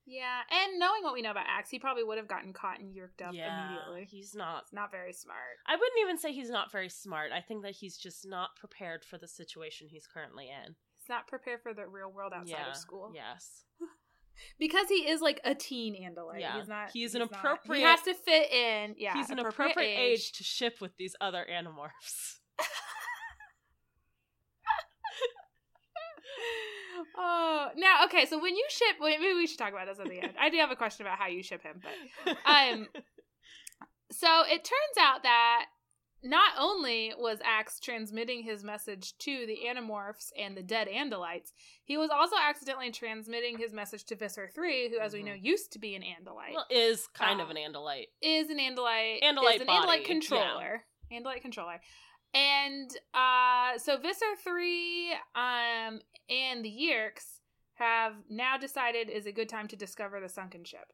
[0.09, 2.95] Yeah, and knowing what we know about Axe, he probably would have gotten caught and
[2.95, 4.07] yeerked up yeah, immediately.
[4.11, 4.65] he's not.
[4.73, 5.61] Not very smart.
[5.67, 7.31] I wouldn't even say he's not very smart.
[7.31, 10.77] I think that he's just not prepared for the situation he's currently in.
[11.09, 12.71] He's not prepared for the real world outside yeah.
[12.71, 13.13] of school.
[13.15, 13.65] Yes.
[14.59, 16.39] Because he is like a teen Andalite.
[16.41, 16.59] Yeah.
[16.59, 18.95] He's not He's an not- appropriate- he has to fit in.
[18.99, 19.15] Yeah.
[19.15, 20.33] he's an appropriate, age.
[20.33, 22.37] to ship with these other animorphs.
[27.17, 28.27] Oh, now okay.
[28.27, 30.35] So when you ship, wait, maybe we should talk about this at the end.
[30.41, 32.87] I do have a question about how you ship him, but um,
[34.13, 35.67] so it turns out that
[36.23, 41.53] not only was Axe transmitting his message to the Animorphs and the dead Andalites,
[41.85, 45.25] he was also accidentally transmitting his message to Visser Three, who, as we Mhm.
[45.27, 48.09] know, used to be an Andalite, well, is kind of Uh, an Andalite.
[48.21, 51.81] is an Andalite, Andalite is an body, Andalite controller, Andalite controller.
[52.35, 57.41] And uh so Visser 3 um and the Yeerks
[57.75, 60.93] have now decided is a good time to discover the sunken ship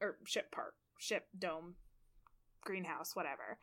[0.00, 1.76] or ship part, ship dome,
[2.60, 3.58] greenhouse, whatever.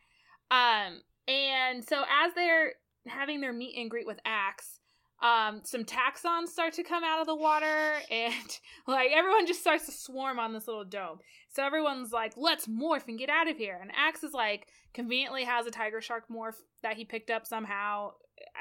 [0.50, 2.74] Um and so as they're
[3.06, 4.80] having their meet and greet with Axe,
[5.22, 9.86] um some Taxxons start to come out of the water and like everyone just starts
[9.86, 11.18] to swarm on this little dome.
[11.50, 13.78] So everyone's like, let's morph and get out of here.
[13.80, 18.12] And Axe is like, conveniently has a tiger shark morph that he picked up somehow.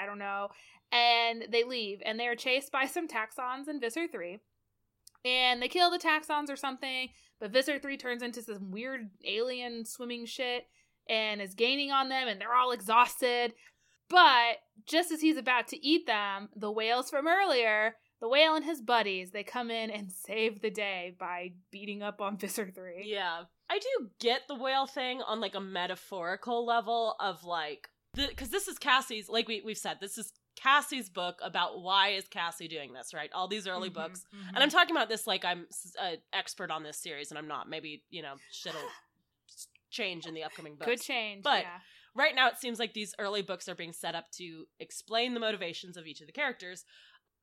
[0.02, 0.48] I don't know.
[0.92, 2.00] And they leave.
[2.06, 4.40] And they're chased by some Taxxons and Visser 3.
[5.26, 7.10] and they kill the Taxxons or something.
[7.40, 10.66] But Visser 3 turns into some weird alien swimming shit
[11.10, 13.54] and is gaining on them, and they're all exhausted.
[14.10, 18.64] But just as he's about to eat them, the whales from earlier, the whale and
[18.64, 23.04] his buddies, they come in and save the day by beating up on Visser 3.
[23.06, 23.44] Yeah.
[23.70, 28.68] I do get the whale thing on like a metaphorical level of like because this
[28.70, 32.94] is Cassie's like we we've said this is Cassie's book about why is Cassie doing
[32.94, 33.30] this, right?
[33.34, 34.26] All these early Mhm, books.
[34.34, 34.48] mhm.
[34.56, 35.68] And I'm talking about this like I'm
[36.02, 37.70] an expert on this series and I'm not.
[37.70, 38.80] Maybe, you know, shit'll
[39.98, 40.90] change in the upcoming books.
[40.92, 41.44] Good change.
[41.44, 41.80] But- yeah.
[42.16, 45.40] right now it seems like these early books are being set up to explain the
[45.40, 46.86] motivations of each of the characters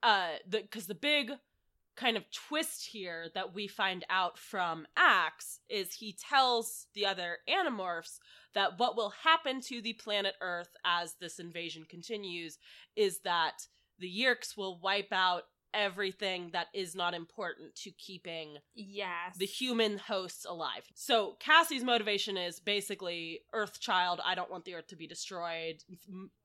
[0.03, 1.31] uh the because the big
[1.97, 7.39] kind of twist here that we find out from axe is he tells the other
[7.49, 8.19] animorphs
[8.55, 12.59] that what will happen to the planet earth as this invasion continues
[12.97, 13.69] is that
[14.01, 19.37] the Yeerks will wipe out everything that is not important to keeping Yes.
[19.37, 20.85] the human hosts alive.
[20.95, 25.83] So Cassie's motivation is basically Earth child, I don't want the earth to be destroyed.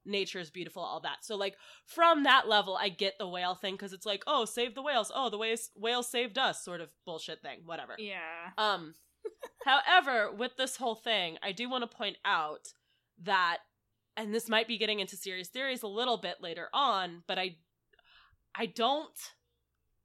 [0.06, 1.18] Nature is beautiful, all that.
[1.24, 4.74] So like from that level I get the whale thing cuz it's like, "Oh, save
[4.76, 5.12] the whales.
[5.14, 7.96] Oh, the whales whales saved us." sort of bullshit thing, whatever.
[8.00, 8.52] Yeah.
[8.58, 8.96] Um
[9.66, 12.74] however, with this whole thing, I do want to point out
[13.24, 13.60] that
[14.18, 17.58] and this might be getting into serious theories a little bit later on, but I
[18.56, 19.18] I don't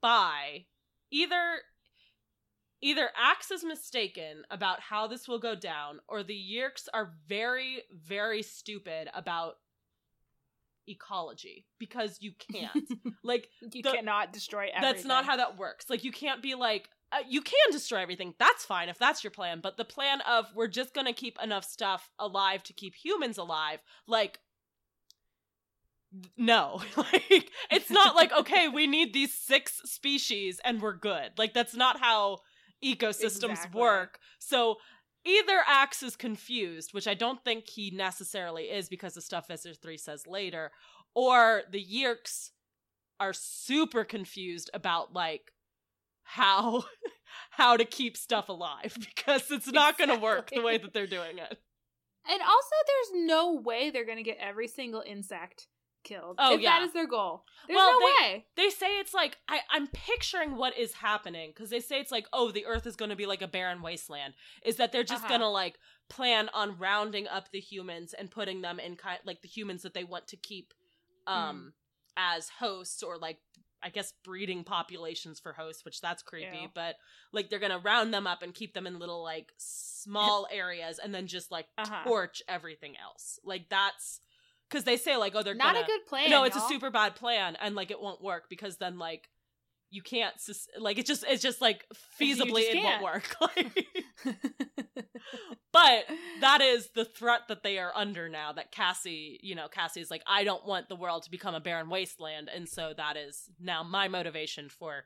[0.01, 0.67] buy
[1.11, 1.59] either
[2.83, 7.83] either Axe is mistaken about how this will go down or the Yeerks are very
[7.93, 9.55] very stupid about
[10.87, 12.73] ecology because you can't.
[13.23, 14.83] like You the- cannot destroy everything.
[14.83, 15.89] that's not how that works.
[15.89, 18.35] Like you can't be like uh, you can destroy everything.
[18.39, 21.39] That's fine if that's your plan, but the plan of we're just going to keep
[21.43, 23.79] enough stuff alive to keep humans alive,
[24.09, 24.41] like
[26.37, 26.83] no.
[26.97, 31.33] like it's not like okay, we need these six species and we're good.
[31.39, 32.39] Like that's not how
[32.85, 33.81] ecosystems Exactly.
[33.81, 34.19] work.
[34.39, 34.77] So
[35.25, 39.75] either Axe is confused, which I don't think he necessarily is because the stuff Visser
[39.75, 40.71] 3 says later,
[41.15, 42.51] or the Yeerks
[43.21, 45.53] are super confused about like
[46.25, 46.85] how
[47.51, 51.07] how to keep stuff alive because it's not going to work the way that they're
[51.07, 51.59] doing it.
[52.27, 55.69] And also, there's no way they're going to get every single insect
[56.05, 56.37] killed.
[56.39, 56.79] Oh, if yeah.
[56.79, 57.45] that is their goal.
[57.67, 58.47] There's Well, no they- way.
[58.57, 62.27] They say it's like I I'm picturing what is happening because they say it's like
[62.33, 65.25] oh the earth is going to be like a barren wasteland is that they're just
[65.25, 65.29] Uh-huh.
[65.31, 69.41] going to like plan on rounding up the humans and putting them in kind like
[69.43, 70.73] the humans that they want to keep
[71.27, 71.73] um
[72.17, 73.39] as hosts or like
[73.83, 76.69] I guess breeding populations for hosts, which that's creepy, Ew.
[76.75, 76.95] but
[77.33, 81.15] like they're gonna round them up and keep them in little like small areas and
[81.15, 82.03] then just like Uh-huh.
[82.05, 83.39] torch everything else.
[83.45, 84.21] Like that's
[84.71, 86.31] because they say like oh they're Not gonna, a good plan.
[86.31, 86.69] no, it's a y'all.
[86.69, 89.29] super bad plan and like it won't work because then like
[89.91, 91.85] you can't sus- like it just it's just like
[92.21, 93.03] feasibly just it won't can't.
[93.05, 93.37] work.
[93.41, 93.87] Like
[95.73, 96.05] but
[96.41, 100.11] that is the threat that they are under now that Cassie, you know, Cassie is
[100.11, 102.49] like, I don't want the world to become a barren wasteland.
[102.55, 105.05] And so that is now my motivation for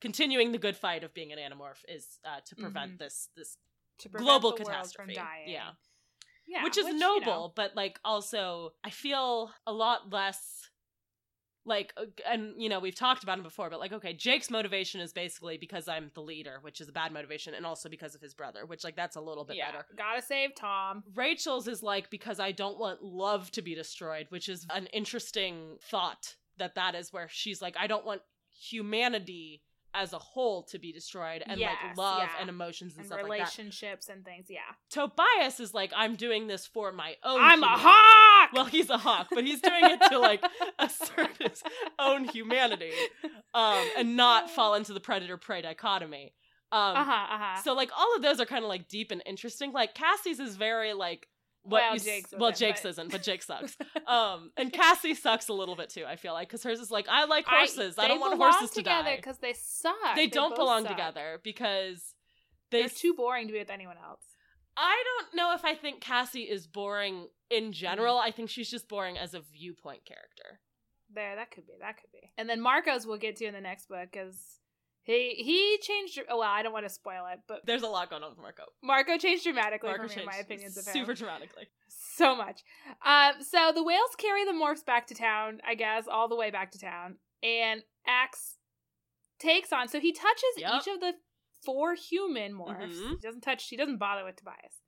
[0.00, 2.98] continuing the good fight of being an animorph is uh, to prevent Mhm.
[2.98, 3.56] this, this,
[3.98, 5.14] to prevent global catastrophe.
[5.14, 5.48] From dying.
[5.48, 5.70] Yeah.
[6.46, 10.70] Yeah, which is you noble, know, but like also I feel a lot less
[11.66, 15.00] like, uh, and you know, we've talked about him before, but like, okay, Jake's motivation
[15.00, 18.20] is basically because I'm the leader, which is a bad motivation, and also because of
[18.20, 19.86] his brother, which like that's a little bit yeah, better.
[19.98, 21.02] gotta save Tom.
[21.14, 25.76] Rachel's is like because I don't want love to be destroyed, which is an interesting
[25.82, 28.22] thought that that is where she's like I don't want
[28.58, 29.62] humanity
[29.96, 32.28] as a whole to be destroyed and like love yeah.
[32.40, 33.32] and emotions and, And stuff like that.
[33.32, 34.46] relationships and things.
[34.48, 38.50] Yeah, Tobias is like I'm doing this for my own I'm a hawk.
[38.52, 40.44] Well, he's a hawk, but he's doing it to like
[40.78, 41.62] assert his
[41.98, 42.92] own humanity
[43.54, 46.34] um and not fall into the predator prey dichotomy.
[46.72, 47.26] Um uh huh.
[47.34, 47.62] Uh huh.
[47.62, 49.72] so like all of those are kind of like deep and interesting.
[49.72, 51.28] Like Cassie's is very like
[51.66, 53.76] what Well, you Jake's well isn't, Jake's but- isn't, but Jake sucks.
[54.06, 56.04] um, and Cassie sucks a little bit too.
[56.06, 57.96] I feel like because hers is like I like horses.
[57.98, 59.16] I, don't want horses to together die.
[59.16, 59.94] because they suck.
[60.14, 60.92] They, don't belong suck.
[60.92, 62.14] together because
[62.70, 62.80] they.
[62.80, 64.22] They're too boring to be with anyone else.
[64.76, 68.18] I don't know if I think Cassie is boring in general.
[68.18, 70.60] I think she's just boring as a viewpoint character.
[71.14, 71.74] There, that could be.
[71.80, 72.30] That could be.
[72.36, 74.58] And then Marcos we'll get to in the next book because
[75.06, 76.20] he he changed.
[76.28, 78.38] Oh, well, I don't want to spoil it, but There's a lot going on with
[78.38, 78.64] Marco.
[78.82, 80.92] Marco changed dramatically Marco for me my opinions of him.
[80.92, 81.68] super dramatically.
[81.88, 82.62] so much.
[83.04, 86.50] Um, so the whales carry the morphs back to town, I guess, all the way
[86.50, 88.56] back to town, and Axe
[89.38, 89.88] takes on.
[89.88, 90.70] So he touches Yep.
[90.76, 91.12] each of the
[91.64, 92.94] four human morphs.
[92.94, 93.10] Mhm.
[93.10, 93.68] He doesn't touch.
[93.68, 94.82] He doesn't bother with Tobias.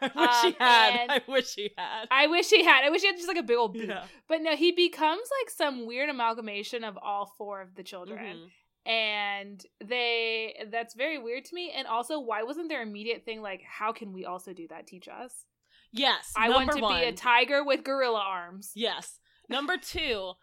[0.02, 1.10] I wish he Um, had.
[1.10, 2.08] I wish he had.
[2.10, 2.84] I wish he had.
[2.84, 3.88] I wish he had just like a big old boot.
[3.88, 4.04] Yeah.
[4.28, 8.18] But no, he becomes like some weird amalgamation of all four of the children.
[8.36, 8.50] Mhm.
[8.86, 13.62] And they that's very weird to me and also why wasn't their immediate thing like
[13.62, 15.44] how can we also do that teach us
[15.92, 16.32] Yes.
[16.36, 17.00] i want to one.
[17.00, 19.18] be a tiger with gorilla arms Yes.
[19.48, 20.34] Number two,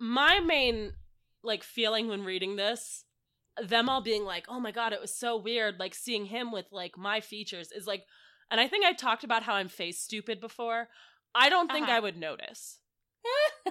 [0.00, 0.92] my main
[1.44, 3.04] like feeling when reading this,
[3.62, 6.66] them all being like, "Oh my god, it was so weird," like seeing him with
[6.72, 8.04] like my features is like,
[8.50, 10.88] and I think I talked about how I'm face stupid before.
[11.34, 11.96] I don't think Uh-huh.
[11.96, 12.78] I would notice.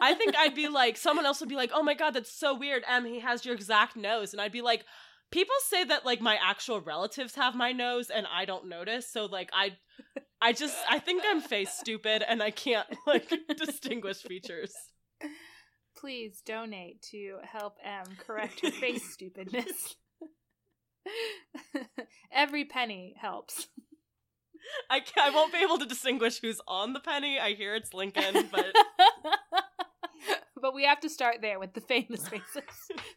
[0.01, 2.53] I think I'd be like, someone else would be like, "Oh my god, that's so
[2.57, 3.05] weird, Em.
[3.05, 4.85] He has your exact nose," and I'd be like.
[5.31, 9.27] People say that like my actual relatives have my nose and I don't notice, so
[9.27, 9.77] like I
[10.41, 14.73] I just I think I'm face stupid and I can't like distinguish features.
[15.95, 19.95] please donate to help m correct her face stupidness
[22.31, 23.67] every penny helps
[24.89, 27.39] I ca I won't be able to distinguish who's on the penny.
[27.39, 28.65] I hear it's Lincoln, but
[30.61, 32.63] but we have to start there with the famous faces.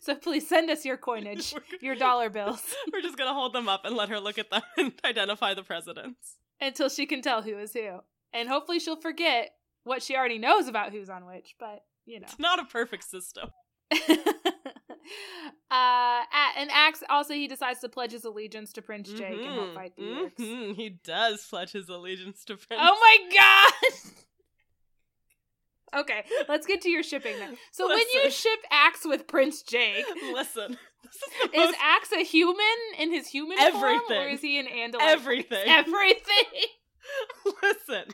[0.01, 3.85] So please send us your coinage, your dollar bills, we're just gonna hold them up
[3.85, 6.37] and let her look at them and identify the presidents.
[6.61, 8.01] until she can tell who is who.
[8.33, 9.51] And hopefully she'll forget
[9.85, 12.27] what she already knows about who's on which, but you know.
[12.29, 13.51] It's not a perfect system.
[15.75, 16.23] Uh
[16.57, 19.75] and Axe also he decides to pledge his allegiance to Prince Jake and help Mhm,
[19.75, 20.03] fight the
[20.39, 22.83] mhm, He does pledge his allegiance to Prince.
[22.83, 23.73] Oh my
[25.93, 26.01] god!
[26.01, 27.57] okay, let's get to your shipping then.
[27.73, 30.73] So when you ship Axe with Prince Jake, Listen,
[31.05, 32.65] is is most Axe a human
[32.99, 35.01] in his human form, or is he an Andalite?
[35.01, 35.65] everything.
[35.67, 36.45] Everything.
[37.63, 38.05] Listen,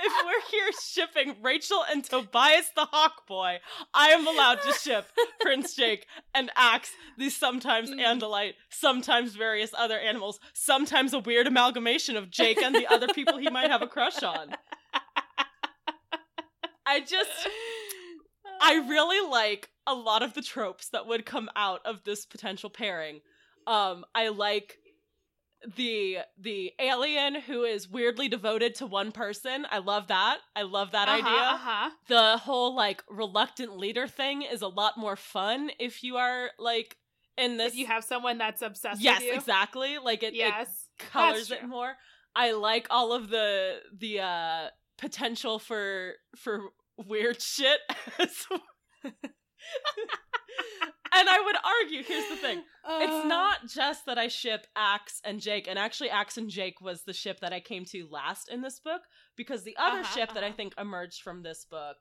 [0.00, 3.58] if we're here shipping Rachel and Tobias the Hawk Boy,
[3.94, 5.06] I am allowed to ship
[5.40, 8.00] Prince Jake and Axe, the sometimes Mm.
[8.00, 13.38] Andalite, sometimes various other animals, sometimes a weird amalgamation of Jake and the other people
[13.38, 14.54] he might have a crush on.
[16.86, 17.48] I just,
[18.60, 22.70] I really like a lot of the tropes that would come out of this potential
[22.70, 23.20] pairing.
[23.66, 24.78] Um, I like
[25.76, 29.66] the the alien who is weirdly devoted to one person.
[29.70, 30.38] I love that.
[30.56, 31.40] I love that Uh-huh, idea.
[31.40, 31.90] Uh-huh.
[32.08, 36.96] The whole like reluctant leader thing is a lot more fun if you are like
[37.38, 39.32] in this If you have someone that's obsessed Yes, with you.
[39.34, 39.98] Yes, exactly.
[39.98, 40.88] Like it, it yes.
[40.98, 41.94] colors it more.
[42.34, 46.60] I like all of the the uh potential for for
[46.96, 47.78] weird shit.
[51.14, 52.62] and I would argue, here's the thing.
[52.88, 56.80] It's Uh, not just that I ship Axe and Jake, and actually Axe and Jake
[56.80, 59.02] was the ship that I came to last in this book
[59.36, 60.56] because the other Uh-huh, ship that I uh-huh.
[60.56, 61.96] think emerged from this book,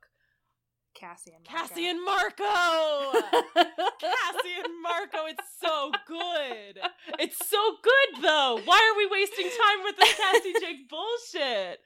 [0.93, 1.67] Cassie and Marco.
[1.67, 2.43] Cassie and Marco.
[3.99, 6.79] Cassie and Marco, it's so good.
[7.19, 8.59] It's so good though.
[8.65, 11.79] Why are we wasting time with this Cassie Jake bullshit?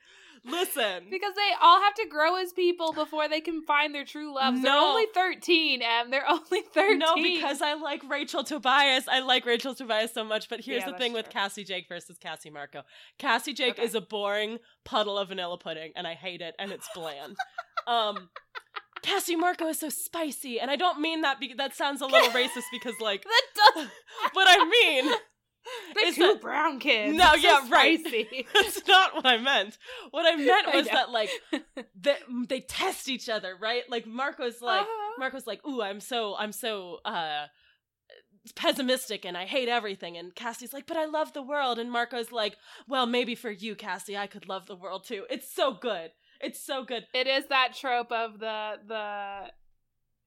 [0.46, 1.06] Listen.
[1.10, 4.62] Because they all have to grow as people before they can find their true loves.
[4.62, 6.12] They're only 13, Em.
[6.12, 7.00] They're only 13.
[7.00, 9.08] No, because I like Rachel Tobias.
[9.08, 11.30] I like Rachel Tobias so much, but here's Yeah, the thing with.
[11.30, 12.84] Cassie Jake versus Cassie Marco.
[13.18, 13.84] Cassie Jake Okay.
[13.84, 17.36] is a boring puddle of vanilla pudding, and I hate it, and it's bland.
[17.88, 18.30] um,
[19.02, 22.30] Cassie Marco is so spicy, and I don't mean that because that sounds a little
[22.30, 23.44] racist because, like, that
[23.76, 23.88] does.
[24.34, 25.14] what I mean
[25.96, 27.18] They're Is two that- brown kids.
[27.18, 28.00] No, It's so yeah, right.
[28.54, 29.78] That's not what I meant.
[30.12, 30.94] What I meant was know.
[30.94, 31.30] that like
[32.00, 32.16] they,
[32.48, 33.84] they test each other, right?
[33.90, 35.14] Like Marco's like Uh-huh.
[35.18, 37.48] Marco's like, "Ooh, I'm so I'm so uh
[38.56, 42.32] pessimistic and I hate everything." And Cassie's like, "But I love the world." And Marco's
[42.32, 42.56] like,
[42.88, 46.12] "Well, maybe for you, Cassie, I could love the world too." It's so good.
[46.42, 47.06] It's so good.
[47.14, 49.52] It is that trope of the the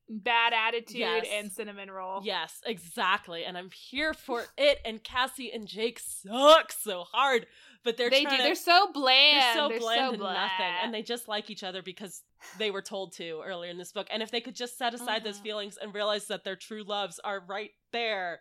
[0.09, 1.27] bad attitude Yes.
[1.33, 2.21] and cinnamon roll.
[2.25, 3.45] Yes, exactly.
[3.45, 4.79] And I'm here for it.
[4.85, 7.47] And Cassie and Jake suck so hard,
[7.85, 8.37] but they're they do.
[8.37, 9.43] To, they're so bland.
[9.43, 12.23] They're so They're bland so and nothing, and they just like each other because
[12.59, 14.07] they were told to earlier in this book.
[14.11, 15.43] And if they could just set aside those Mhm.
[15.43, 18.41] feelings and realize that their true loves are right there,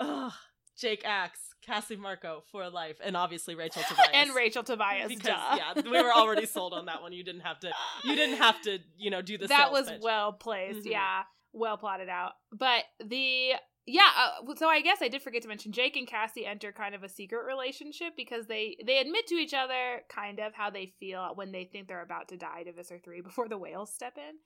[0.00, 0.32] ugh,
[0.78, 5.08] Jake Axe, Cassie Marco for life, and obviously Rachel Tobias and Rachel Tobias.
[5.08, 5.56] because duh.
[5.56, 7.12] yeah, we were already sold on that one.
[7.12, 7.70] You didn't have to.
[8.04, 8.78] You didn't have to.
[8.96, 10.00] You know, do the that was pitch.
[10.02, 10.80] well placed.
[10.86, 10.90] Mhm.
[10.92, 11.22] Yeah,
[11.52, 12.32] well plotted out.
[12.52, 13.52] But the
[13.86, 16.94] yeah, uh, so I guess I did forget to mention Jake and Cassie enter kind
[16.94, 20.92] of a secret relationship because they they admit to each other kind of how they
[20.98, 24.14] feel when they think they're about to die to Visser three before the whales step
[24.16, 24.36] in.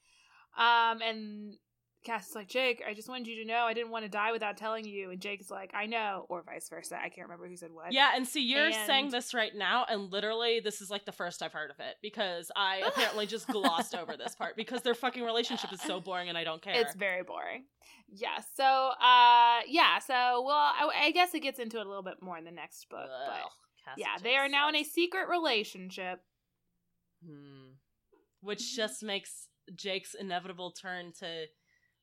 [0.60, 1.54] Um, and
[2.08, 4.56] Cassie's like, Jake, I just wanted you to know I didn't want to die without
[4.56, 5.10] telling you.
[5.10, 6.96] And Jake's like, I know, or vice versa.
[6.96, 7.92] I can't remember who said what.
[7.92, 11.12] Yeah, and see, you're And- saying this right now, and literally, this is like the
[11.12, 14.94] first I've heard of it because I apparently just glossed over this part because their
[14.94, 16.74] fucking relationship is so boring and I don't care.
[16.74, 17.64] It's very boring.
[18.08, 18.38] Yeah.
[18.56, 19.98] So, uh, yeah.
[19.98, 22.50] So, well, I, I guess it gets into it a little bit more in the
[22.50, 23.50] next book, Ugh,
[23.84, 26.20] Cassie yeah, they are now in a secret relationship.
[27.24, 27.72] Hmm.
[28.40, 31.46] Which just makes Jake's inevitable turn to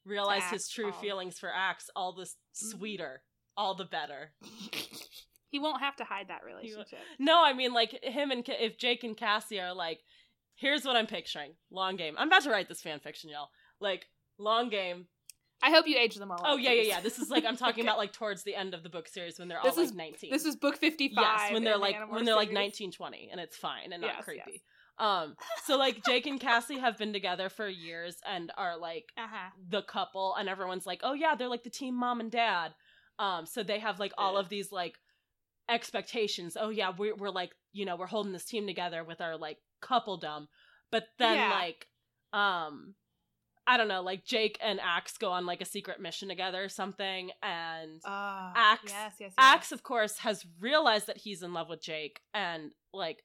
[0.06, 1.02] realize his true oh.
[1.02, 2.36] feelings for Axe, all the Mhm.
[2.54, 3.24] sweeter,
[3.58, 4.34] all the better.
[5.50, 7.00] he won't have to hide that relationship.
[7.20, 10.02] No, I mean like him and if Jake and Cassie are like,
[10.56, 12.16] here's what I'm picturing: long game.
[12.18, 13.50] I'm about to write this fan fiction, y'all.
[13.80, 14.06] Like
[14.38, 15.08] long game.
[15.64, 16.42] I hope you age them all.
[16.44, 16.88] Oh up, yeah, yeah, please.
[16.90, 17.00] yeah.
[17.02, 17.88] This is like I'm talking Okay.
[17.88, 19.98] about like towards the end of the book series when they're This all is- like
[19.98, 20.32] 19.
[20.32, 21.24] This is book fifty-five.
[21.24, 22.80] yes, when they're in the like when they're like series.
[22.80, 24.64] 19, 20, and it's fine and not Yes, creepy.
[24.98, 25.36] Um,
[25.66, 29.50] so like Jake and Cassie have been together for years and are like Uh-huh.
[29.70, 32.74] the couple, and everyone's like, oh yeah, they're like the team mom and dad.
[33.20, 34.96] Um, so they have like all of these like
[35.70, 36.58] expectations.
[36.60, 39.58] Oh yeah, we're we're like you know we're holding this team together with our like
[39.82, 40.48] coupledom,
[40.92, 41.50] but then Yeah.
[41.52, 41.88] like
[42.34, 42.96] um.
[43.68, 46.70] I don't know, like Jake and Axe go on like a secret mission together or
[46.70, 49.34] something, and Ah, Axe- Yes, yes, yes.
[49.40, 53.24] Axe, of course, has realized that he's in love with Jake and like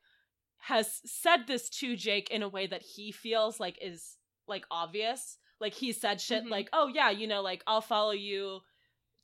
[0.61, 5.39] has said this to Jake in a way that he feels like is like obvious.
[5.61, 6.51] Like he said shit Mhm.
[6.51, 8.61] like, "Oh yeah, you know, like I'll follow you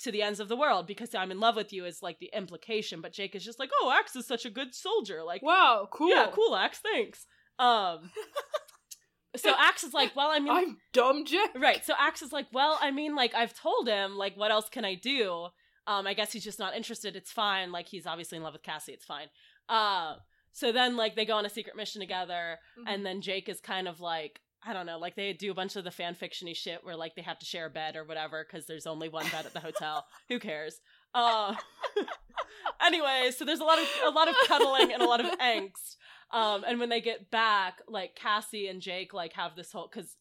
[0.01, 2.31] to the ends of the world because I'm in love with you" is like the
[2.35, 3.01] implication.
[3.01, 6.09] But Jake is just like, "Oh, Axe is such a good soldier." Like, "Wow, cool.
[6.11, 7.27] yeah, cool, Axe, thanks.
[7.59, 8.11] Um,
[9.37, 11.51] so Axe is like, "Well, I mean, I'm dumb Jake.
[11.55, 11.85] Right.
[11.85, 14.85] So Axe is like, well, I mean, like I've told him, like, what else can
[14.85, 15.49] I do?
[15.87, 17.15] Um, I guess he's just not interested.
[17.17, 17.71] It's fine.
[17.73, 18.93] Like he's obviously in love with Cassie.
[18.93, 19.29] It's fine.
[19.69, 20.17] Uh,
[20.57, 22.89] so then like they go on a secret mission together, Mm-hmm.
[22.89, 25.77] and then Jake is kind of like, I don't know, like they do a bunch
[25.77, 28.45] of the fan fictiony shit where like they have to share a bed or whatever
[28.45, 30.07] because there's only one bed at the hotel.
[30.31, 30.81] Who cares?
[31.15, 31.55] Uh,
[32.81, 35.97] anyway, so there's a lot of a lot of cuddling and a lot of angst.
[36.33, 40.17] Um, and when they get back, like Cassie and Jake like have this whole because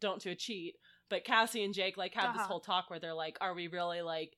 [0.00, 0.74] don't do a cheat,
[1.08, 2.48] but Cassie and Jake like have this Uh-huh.
[2.48, 4.32] whole talk where they're like, are we really like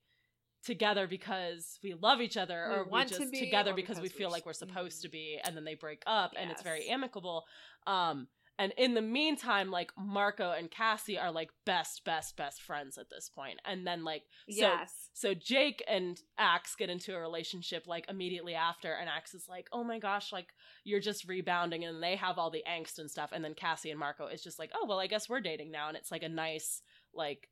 [0.63, 3.75] together because we love each other We or we want to just be, together or
[3.75, 6.61] because we feel like we're supposed to be and then they break up and it's
[6.61, 7.43] very amicable
[7.85, 8.27] um
[8.59, 13.09] and in the meantime like marco and cassie are like best best best friends at
[13.09, 15.09] this point and then like so yes.
[15.13, 19.69] so Jake and Axe get into a relationship like immediately after, and Axe is like,
[19.71, 20.47] "Oh my gosh, like
[20.83, 23.29] you're just rebounding," and they have all the angst and stuff.
[23.31, 25.87] And then Cassie and Marco is just like, "Oh well, I guess we're dating now,"
[25.87, 26.81] and it's like a nice
[27.13, 27.47] like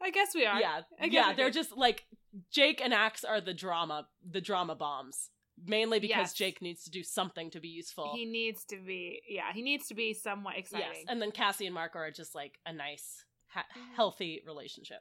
[0.00, 0.60] I guess we are.
[0.60, 1.32] yeah guess yeah.
[1.34, 2.04] They're just like
[2.50, 5.30] Jake and Axe are the drama the drama bombs
[5.64, 6.32] mainly because Yes.
[6.34, 8.12] Jake needs to do something to be useful.
[8.14, 9.22] He needs to be.
[9.28, 10.88] Yeah, he needs to be somewhat exciting.
[10.94, 13.94] yes, and then Cassie and Marco are just like a nice ha- Mhm.
[13.94, 15.00] healthy relationship.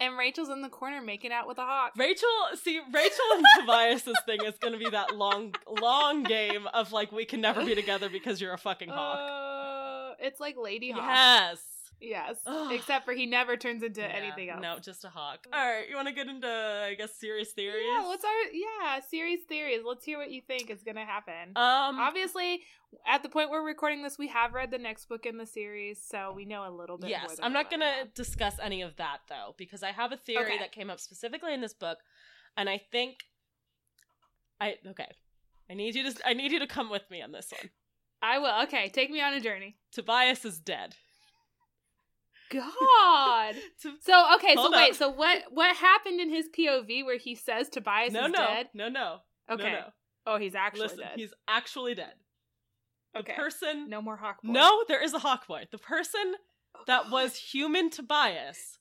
[0.00, 1.92] And Rachel's in the corner making out with a hawk.
[1.96, 6.92] Rachel, see, Rachel and Tobias's thing is going to be that long, long game of
[6.92, 9.18] like we can never be together because you're a fucking hawk.
[9.18, 10.96] Uh, it's like Ladyhawke.
[10.96, 11.62] yes.
[12.00, 12.36] Yes.
[12.46, 12.72] Ugh.
[12.72, 14.60] Except for he never turns into Yeah, anything else.
[14.60, 15.46] No, just a hawk.
[15.52, 17.84] All right, you want to get into, I guess, serious theories?
[17.86, 19.80] Yeah, what's our yeah series theories?
[19.86, 21.50] Let's hear what you think is gonna happen.
[21.56, 22.60] um, Obviously,
[23.06, 26.02] at the point we're recording this, we have read the next book in the series,
[26.06, 27.08] so we know a little bit.
[27.10, 30.58] yes, I'm not gonna discuss any of that though because I have a theory Okay.
[30.58, 31.98] that came up specifically in this book,
[32.56, 33.24] and I think
[34.60, 35.08] I okay.
[35.70, 37.70] I need you to I need you to come with me on this one.
[38.22, 38.62] I will.
[38.64, 39.76] Okay, take me on a journey.
[39.92, 40.94] Tobias is dead.
[42.50, 43.54] God.
[44.00, 44.96] So okay, so wait, up.
[44.96, 48.68] so what what happened in his POV where he says Tobias no, is no, dead?
[48.74, 49.18] no, no,
[49.50, 49.72] Okay.
[49.72, 49.84] no.
[50.26, 51.12] Oh, he's actually Listen, dead.
[51.16, 52.12] he's actually dead.
[53.14, 53.34] The okay.
[53.34, 53.88] person.
[53.88, 54.42] no more Hawk.
[54.42, 54.52] Boy.
[54.52, 55.64] No, there is a Hawk Boy.
[55.70, 56.34] The person
[56.74, 57.12] Oh, that God.
[57.12, 58.78] was human Tobias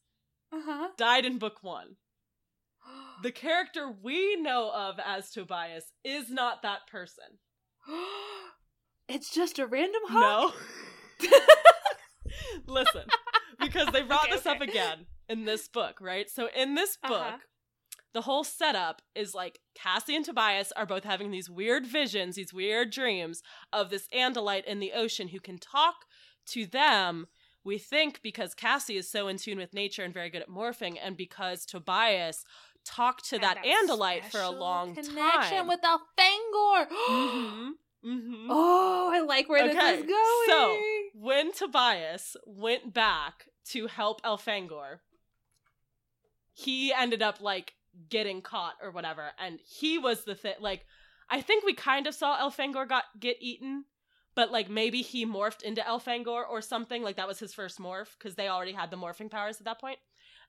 [0.51, 0.89] Uh-huh.
[0.97, 1.95] died in book one.
[3.23, 7.39] The character we know of as Tobias is not that person.
[9.07, 10.53] it's just a random Hawk.
[11.21, 11.29] No.
[12.67, 13.03] Listen,
[13.65, 16.29] because they brought Okay, this up again in this book, right?
[16.29, 17.37] So in this book, Uh-huh.
[18.13, 22.53] the whole setup is like Cassie and Tobias are both having these weird visions, these
[22.53, 23.41] weird dreams
[23.73, 26.05] of this Andalite in the ocean who can talk
[26.47, 27.27] to them.
[27.63, 30.97] We think because Cassie is so in tune with nature and very good at morphing,
[31.01, 32.45] and because Tobias
[32.85, 35.67] talked to that, Andalite for a long connection time.
[35.67, 36.87] with Elfangor.
[36.91, 37.69] hmm
[38.03, 40.45] hmm Oh, I like where this is going.
[40.45, 40.81] so-
[41.15, 44.99] when Tobias went back to help Elfangor,
[46.53, 47.73] he ended up like
[48.09, 50.55] getting caught or whatever, and he was the thing.
[50.59, 50.85] Like,
[51.29, 53.85] I think we kind of saw Elfangor got get eaten,
[54.35, 57.03] but like maybe he morphed into Elfangor or something.
[57.03, 59.79] Like that was his first morph because they already had the morphing powers at that
[59.81, 59.99] point.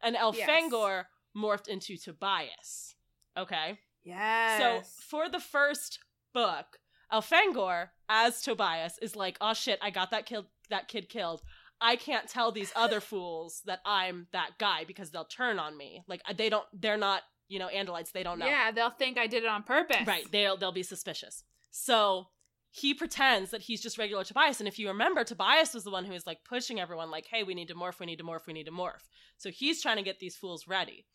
[0.03, 1.05] and Elfangor
[1.37, 2.95] morphed into Tobias.
[3.37, 3.79] Okay.
[4.05, 4.61] yes.
[4.61, 5.99] So for the first
[6.33, 6.79] book,
[7.13, 11.43] Elfangor as Tobias is like, "Oh shit, I got that killed that kid killed.
[11.81, 16.03] I can't tell these other fools that I'm that guy because they'll turn on me.
[16.09, 18.47] Like they don't they're not, you know, Andalites, they don't know.
[18.47, 20.07] yeah, they'll think I did it on purpose.
[20.07, 21.45] Right, they'll they'll be suspicious.
[21.71, 22.29] So
[22.71, 24.61] he pretends that he's just regular Tobias.
[24.61, 27.43] And if you remember, Tobias was the one who was like pushing everyone, like, hey,
[27.43, 29.09] we need to morph, we need to morph, we need to morph.
[29.39, 31.07] So he's trying to get these fools ready.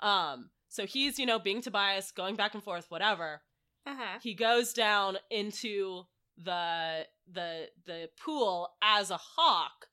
[0.00, 3.42] Um, so he's, you know, being Tobias, going back and forth, whatever.
[3.86, 4.18] Uh-huh.
[4.22, 6.02] He goes down into
[6.36, 9.86] the the the pool as a hawk.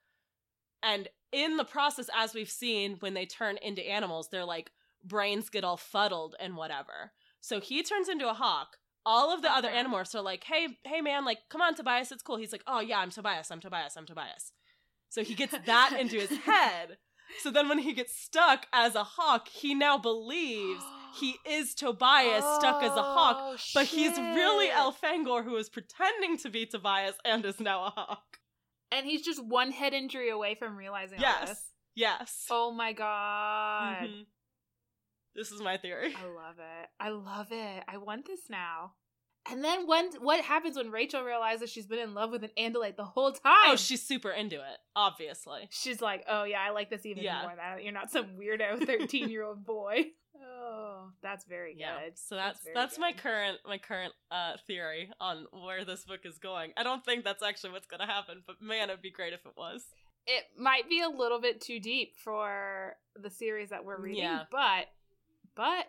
[0.84, 4.72] And in the process, as we've seen, when they turn into animals, their like
[5.04, 7.12] brains get all fuddled and whatever.
[7.40, 8.78] So he turns into a hawk.
[9.06, 11.26] All of the other animorphs are like, "Hey, hey, man!
[11.26, 13.50] Like, come on, Tobias, it's cool." He's like, "Oh yeah, I'm Tobias.
[13.50, 13.98] I'm Tobias.
[13.98, 14.52] I'm Tobias."
[15.10, 16.98] So he gets that into his head.
[17.40, 20.84] So then, when he gets stuck as a hawk, he now believes
[21.20, 24.76] he is Tobias stuck as a hawk, Oh, but he's really shit.
[24.76, 28.38] Elfangor who is pretending to be Tobias and is now a hawk.
[28.92, 31.50] And he's just one head injury away from realizing all Yes.
[31.50, 31.64] this.
[31.96, 32.46] Yes.
[32.50, 34.08] Oh my god.
[34.10, 34.26] Mhm.
[35.34, 36.14] This is my theory.
[36.16, 36.90] I love it.
[37.00, 37.84] I love it.
[37.88, 38.94] I want this now.
[39.50, 42.96] And then when what happens when Rachel realizes she's been in love with an Andalite
[42.96, 43.54] the whole time?
[43.70, 45.68] Oh, she's super into it, obviously.
[45.72, 47.42] she's like, "Oh yeah, I like this even Yeah.
[47.42, 47.54] more.
[47.56, 50.12] That you're not some weirdo 13 year old boy."
[50.44, 52.00] Oh, that's very Yeah.
[52.02, 52.18] good.
[52.20, 56.38] So that's very that's my current my current uh theory on where this book is
[56.38, 56.74] going.
[56.78, 59.54] I don't think that's actually what's gonna happen, but man, it'd be great if it
[59.58, 59.84] was.
[60.28, 64.44] It might be a little bit too deep for the series that we're reading, Yeah.
[64.52, 64.86] but
[65.56, 65.88] but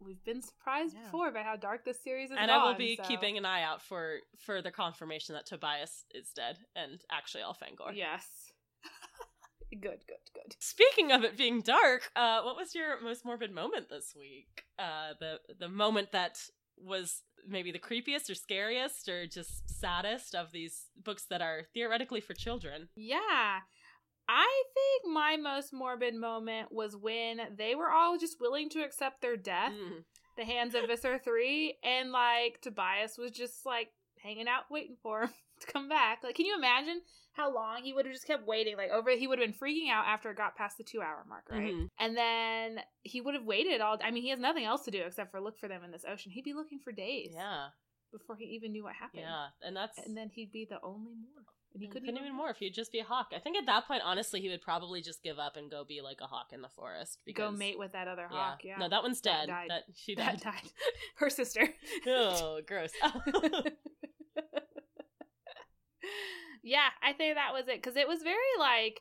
[0.00, 1.04] we've been surprised Yeah.
[1.04, 2.36] before by how dark this series is.
[2.38, 6.58] and I will be keeping an eye out for further confirmation that Tobias is dead
[6.76, 7.94] and actually Elfangor.
[7.94, 8.52] Yes.
[9.70, 10.56] good, good, good.
[10.60, 14.64] Speaking of it being dark, uh, what was your most morbid moment this week?
[14.78, 16.38] Uh, the the moment that
[16.76, 22.20] was maybe the creepiest or scariest or just saddest of these books that are theoretically
[22.20, 22.88] for children.
[22.96, 23.60] Yeah.
[24.28, 29.20] I think my most morbid moment was when they were all just willing to accept
[29.20, 30.04] their death, Mm.
[30.36, 35.22] the hands of Visser 3, and like Tobias was just like hanging out waiting for
[35.24, 36.22] him to come back.
[36.24, 37.02] Like, can you imagine
[37.34, 38.76] how long he would have just kept waiting?
[38.76, 41.24] Like, over, he would have been freaking out after it got past the two hour
[41.28, 41.74] mark, right?
[41.74, 41.90] Mhm.
[41.98, 43.98] And then he would have waited all.
[44.02, 46.04] I mean, he has nothing else to do except for look for them in this
[46.08, 46.32] ocean.
[46.32, 47.68] He'd be looking for days Yeah,
[48.10, 49.22] before he even knew what happened.
[49.22, 51.44] yeah, and that's And then he'd be the only morph.
[51.74, 52.56] And he he couldn't, even morph.
[52.58, 53.32] He'd just be a hawk.
[53.34, 56.00] I think at that point, honestly, he would probably just give up and go be
[56.02, 57.18] like a hawk in the forest.
[57.34, 58.60] go mate with that other hawk.
[58.62, 58.76] Yeah.
[58.78, 59.48] No, that one's That dead.
[59.48, 59.70] died.
[59.70, 60.52] That she that died.
[60.54, 60.70] died.
[61.16, 61.68] Her sister.
[62.06, 62.90] oh, gross.
[66.62, 69.00] yeah, I think that was it because it was very like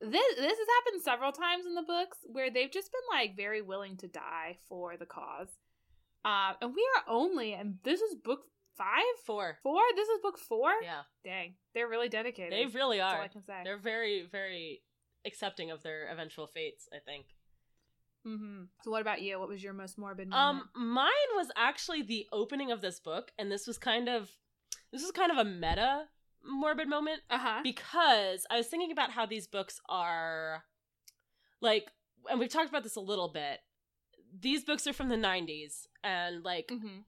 [0.00, 0.34] this.
[0.36, 3.96] This has happened several times in the books where they've just been like very willing
[3.98, 5.48] to die for the cause.
[6.24, 8.40] Um, and we are only, and this is book
[8.76, 9.58] five, Four.
[9.62, 9.80] four.
[9.96, 10.70] This is book four.
[10.82, 12.52] Yeah, Dang, they're really dedicated.
[12.52, 13.24] they really That's all are.
[13.24, 13.60] I can say.
[13.64, 14.82] They're very, very
[15.26, 16.88] accepting of their eventual fates.
[16.92, 17.26] I think.
[18.26, 18.64] Mm-hmm.
[18.82, 19.38] So, what about you?
[19.38, 20.66] What was your most morbid moment?
[20.74, 24.30] Um, mine was actually the opening of this book, and this was kind of,
[24.92, 26.04] this was kind of a meta
[26.46, 27.60] morbid moment uh huh.
[27.62, 30.64] because I was thinking about how these books are,
[31.60, 31.86] like,
[32.30, 33.60] and we've talked about this a little bit.
[34.40, 37.00] These books are from the '90s, and like hmm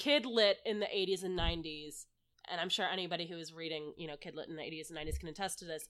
[0.00, 2.06] kid lit in the 80s and 90s
[2.50, 4.98] and i'm sure anybody who is reading you know kid lit in the 80s and
[4.98, 5.88] 90s can attest to this.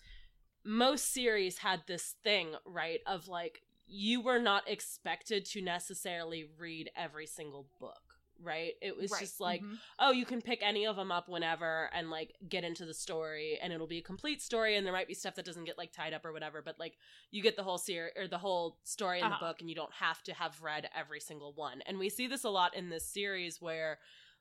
[0.65, 6.91] Most series had this thing right of like you were not expected to necessarily read
[6.97, 8.10] every single book
[8.43, 9.21] right it was Right.
[9.21, 9.77] just like Mhm.
[9.99, 13.59] oh you can pick any of them up whenever and like get into the story
[13.63, 15.93] and it'll be a complete story and there might be stuff that doesn't get like
[15.93, 16.97] tied up or whatever but like
[17.31, 19.37] you get the whole series or the whole story in Uh-huh.
[19.39, 22.27] the book and you don't have to have read every single one and we see
[22.27, 23.99] this a lot in this series where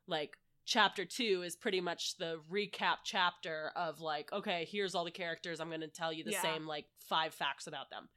[0.07, 5.09] like chapter two is pretty much the recap chapter of like okay here's all the
[5.11, 6.41] characters i'm going to tell you the Yeah.
[6.41, 8.07] same like five facts about them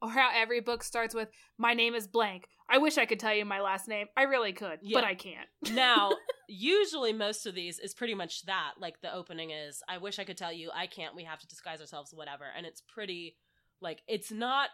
[0.00, 1.28] Or how every book starts with
[1.58, 4.06] "My name is blank." I wish I could tell you my last name.
[4.16, 4.98] I really could, Yeah.
[5.00, 5.48] but I can't.
[5.72, 6.10] now
[6.48, 10.24] usually most of these is pretty much that like the opening is i wish i
[10.24, 13.36] could tell you i can't we have to disguise ourselves whatever and it's pretty
[13.82, 14.70] like it's not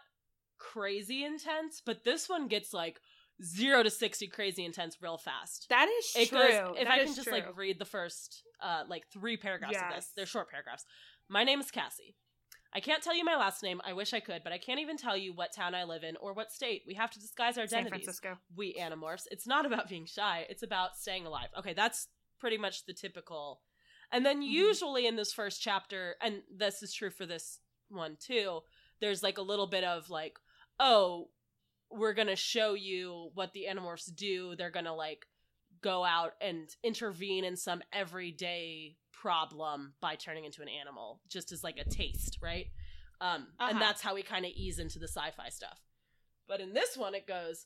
[0.57, 3.01] crazy intense but this one gets like
[3.43, 6.39] zero to 60 crazy intense real fast That is it true.
[6.39, 7.33] goes if That i can just true.
[7.33, 10.85] like read the first uh like three paragraphs of this they're short paragraphs
[11.27, 12.15] my name is cassie
[12.75, 13.79] I can't tell you my last name.
[13.85, 16.17] I wish I could, but I can't even tell you what town I live in
[16.17, 16.83] or what state.
[16.85, 18.37] We have to disguise our San identities Francisco.
[18.53, 19.27] we animorphs.
[19.31, 21.47] It's not about being shy, it's about staying alive.
[21.57, 23.61] Okay, that's pretty much the typical.
[24.11, 24.47] And then Mhm.
[24.49, 28.61] usually in this first chapter, and this is true for this one too,
[28.99, 30.37] there's like a little bit of like,
[30.77, 31.29] oh,
[31.89, 34.55] we're going to show you what the animorphs do.
[34.55, 35.27] They're going to like
[35.81, 41.63] go out and intervene in some everyday problem by turning into an animal, just as
[41.63, 42.67] like a taste, right?
[43.19, 43.69] Um, Uh-huh.
[43.71, 45.79] And that's how we kind of ease into the sci fi stuff.
[46.47, 47.65] But in this one, it goes,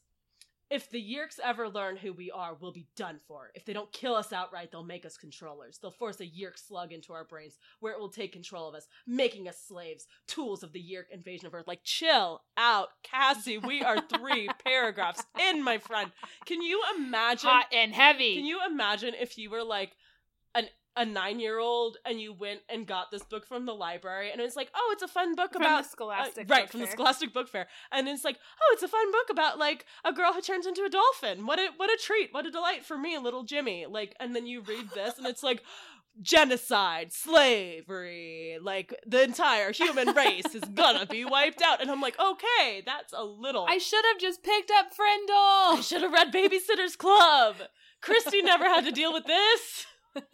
[0.69, 3.49] if the Yeerks ever learn who we are, we'll be done for.
[3.55, 5.79] If they don't kill us outright, they'll make us controllers.
[5.79, 8.87] They'll force a Yeerk slug into our brains where it will take control of us,
[9.05, 11.67] making us slaves, tools of the Yeerk invasion of Earth.
[11.67, 13.57] Like, chill out, Cassie.
[13.57, 16.11] We are three paragraphs in, my friend.
[16.45, 17.49] Can you imagine?
[17.49, 18.35] Hot and heavy.
[18.35, 19.91] Can you imagine if you were like
[20.55, 24.31] an a nine year old and you went and got this book from the library
[24.31, 26.81] and it's like, oh, it's a fun book from about the Scholastic uh, right from
[26.81, 26.87] the.
[26.87, 30.33] Scholastic Book Fair, and it's like, oh, it's a fun book about like a girl
[30.33, 31.45] who turns into a dolphin.
[31.45, 32.29] What a what a treat!
[32.33, 33.85] What a delight for me, little Jimmy.
[33.89, 35.63] Like, and then you read this and it's like.
[36.21, 41.81] Genocide, slavery, like the entire human race is gonna be wiped out.
[41.81, 43.65] And I'm like, okay, that's a little.
[43.69, 47.55] I should have just picked up I should have read Babysitter's Club.
[48.03, 49.85] Kristy never had to deal with this.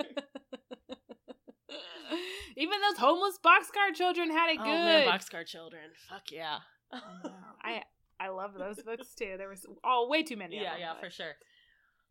[2.57, 4.69] Even those homeless boxcar children had it Oh good.
[4.71, 5.83] man, Boxcar Children.
[6.09, 6.57] Fuck yeah.
[6.91, 6.99] I.
[7.63, 7.83] I
[8.17, 9.35] I love those books too.
[9.37, 10.55] There was oh way too many.
[10.57, 11.33] of yeah, them, yeah, but for sure.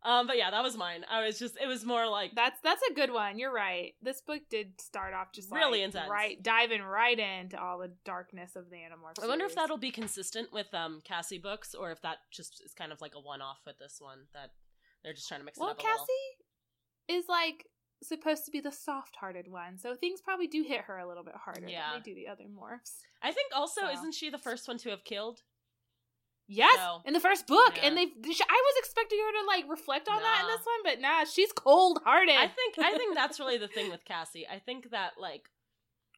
[0.03, 1.03] Um, but yeah, that was mine.
[1.11, 3.39] I was just, it was more like, That's that's a good one.
[3.39, 3.93] You're right.
[4.03, 6.09] This book did start off just Really like, intense.
[6.11, 9.23] right, diving right into all the darkness of the Animorphs.
[9.23, 12.75] I wonder if that'll be consistent with um Cassie books, or if that just is
[12.75, 14.51] kind of like a one-off with this one that
[15.03, 15.97] they're just trying to mix Well, it up a Cassie
[17.09, 17.19] little.
[17.21, 17.65] is like
[18.03, 21.35] supposed to be the soft-hearted one, so things probably do hit her a little bit
[21.35, 21.91] harder Yeah.
[21.93, 22.99] than they do the other morphs.
[23.21, 23.89] I think also, So.
[23.89, 25.43] isn't she the first one to have killed?
[26.47, 27.85] Yes, So- in the first book, Yeah.
[27.87, 28.03] and they.
[28.03, 31.51] I was expecting her to like reflect on that in this one, but nah, she's
[31.51, 32.35] cold-hearted.
[32.35, 34.47] I think I think that's really the thing with Cassie.
[34.47, 35.49] I think that like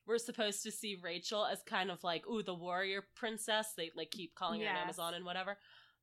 [0.05, 3.73] we're supposed to see Rachel as kind of like ooh the warrior princess.
[3.73, 5.57] They like keep calling her an Amazon and whatever.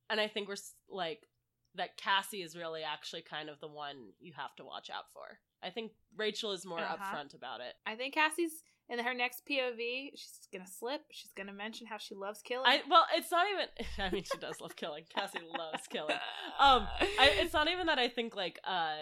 [0.09, 0.55] And I think we're
[0.89, 1.27] like
[1.75, 5.39] that Cassie is really actually kind of the one you have to watch out for.
[5.65, 6.95] I think Rachel is more Uh-huh.
[6.97, 7.73] upfront about it.
[7.85, 10.11] I think Cassie's in her next POV.
[10.15, 11.01] She's gonna slip.
[11.11, 12.67] She's gonna mention how she loves killing.
[12.67, 13.65] I well, it's not even.
[14.05, 15.03] I mean, she does love killing.
[15.13, 16.15] Cassie loves killing.
[16.59, 16.87] Um,
[17.19, 18.95] I, it's not even that I think like uh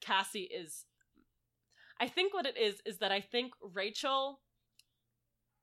[0.00, 0.84] Cassie is
[2.00, 4.40] I think what it is is that I think Rachel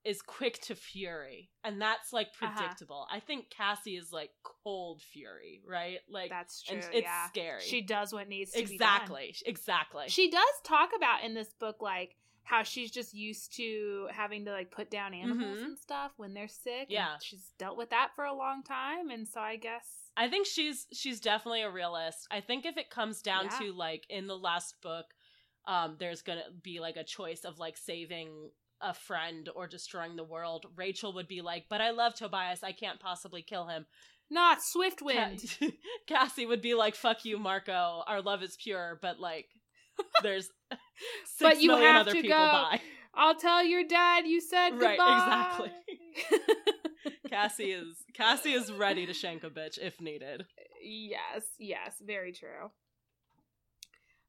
[0.06, 2.52] is quick to fury and that's like Uh-huh.
[2.58, 3.06] predictable.
[3.12, 6.00] I think Cassie is like cold fury, right?
[6.10, 6.78] Like That's true.
[6.78, 7.62] and it's yeah, scary.
[7.62, 9.36] she does what needs to be exactly.
[9.45, 10.06] Exactly.
[10.08, 14.52] She does talk about in this book like how she's just used to having to
[14.52, 15.66] like put down animals Mhm.
[15.66, 16.88] and stuff when they're sick.
[16.89, 17.18] Yeah.
[17.22, 20.88] she's dealt with that for a long time, and so I guess I think she's
[20.93, 22.26] she's definitely a realist.
[22.32, 23.60] I think if it comes down Yeah.
[23.60, 25.14] to like in the last book,
[25.66, 28.50] um, there's gonna be like a choice of like saving
[28.82, 30.65] a friend or destroying the world.
[30.75, 32.63] Rachel would be like, "But I love Tobias.
[32.63, 33.86] I can't possibly kill him."
[34.32, 35.57] not swift Ca- wind.
[36.07, 38.03] Cassie would be like, "Fuck you, Marco.
[38.05, 39.47] Our love is pure, but like,
[40.21, 40.49] there's
[41.25, 42.51] six But you million have other to people go.
[42.51, 42.80] by."
[43.15, 45.17] I'll tell your dad you said Right, goodbye.
[45.17, 45.71] exactly.
[47.30, 50.45] Cassie is Cassie is ready to shank a bitch if needed.
[50.84, 52.69] yes, yes, very true.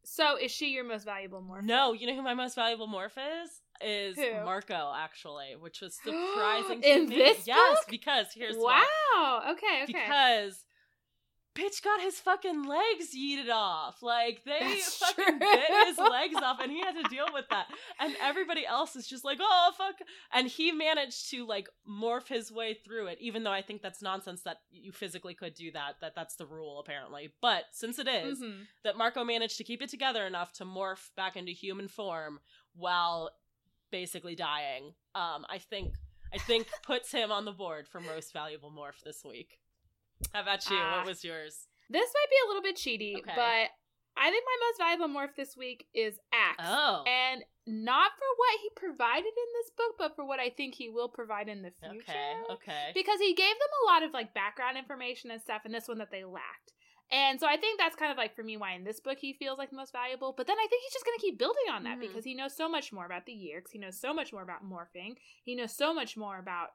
[0.03, 1.63] So, is she your most valuable morph?
[1.65, 3.51] No, you know who my most valuable morph is?
[3.83, 4.45] Is Who?
[4.45, 7.17] Marco actually, which was surprising to In me.
[7.17, 7.87] this yes, book?
[7.89, 8.63] because here's Wow.
[9.15, 9.51] why.
[9.53, 9.83] Okay.
[9.85, 9.87] Okay.
[9.87, 10.65] Because
[11.57, 14.03] bitch got his fucking legs yeeted off.
[14.03, 15.39] Like they That's fucking true.
[15.39, 17.67] bit his legs off, and he had to deal with that.
[17.99, 19.97] And everybody else is just like, oh fuck.
[20.33, 24.01] And he managed to like morph his way through it, even though I think that's
[24.01, 25.97] nonsense that you physically could do that.
[26.01, 27.33] That that's the rule apparently.
[27.43, 28.67] But since it is, Mhm.
[28.85, 32.41] that Marco managed to keep it together enough to morph back into human form
[32.75, 33.31] while
[33.91, 34.93] basically dying.
[35.15, 35.95] Um, I think
[36.35, 39.59] I think puts him on the board for most valuable morph this week.
[40.33, 40.77] How about you?
[40.79, 40.99] Ah.
[40.99, 41.67] what was yours?
[41.89, 43.33] This might be a little bit cheaty, Okay.
[43.35, 43.71] but
[44.17, 46.63] I think my most valuable morph this week is Axe.
[46.65, 50.75] Oh, And not for what he provided in this book, but for what I think
[50.75, 51.97] he will provide in the future.
[52.11, 52.91] okay, okay.
[52.95, 55.99] Because he gave them a lot of like background information and stuff in this one
[55.99, 56.73] that they lacked.
[57.13, 59.33] And so I think that's kind of like for me why in this book he
[59.33, 60.33] feels like the most valuable.
[60.37, 62.03] But then I think he's just going to keep building on that Mhm.
[62.03, 63.73] because he knows so much more about the Yeerks.
[63.73, 65.17] He knows so much more about morphing.
[65.43, 66.71] He knows so much more about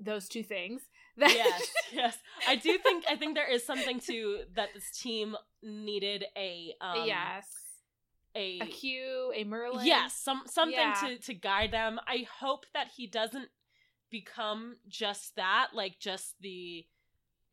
[0.00, 0.82] those two things.
[1.16, 2.18] That yes, yes.
[2.48, 7.06] I do think I think there is something to that this team needed a um
[7.06, 7.46] yes.
[8.34, 9.86] a, A Q, a Merlin.
[9.86, 10.94] Yes, some something Yeah.
[11.06, 12.00] to to guide them.
[12.08, 13.48] I hope that he doesn't
[14.10, 16.84] become just that, like just the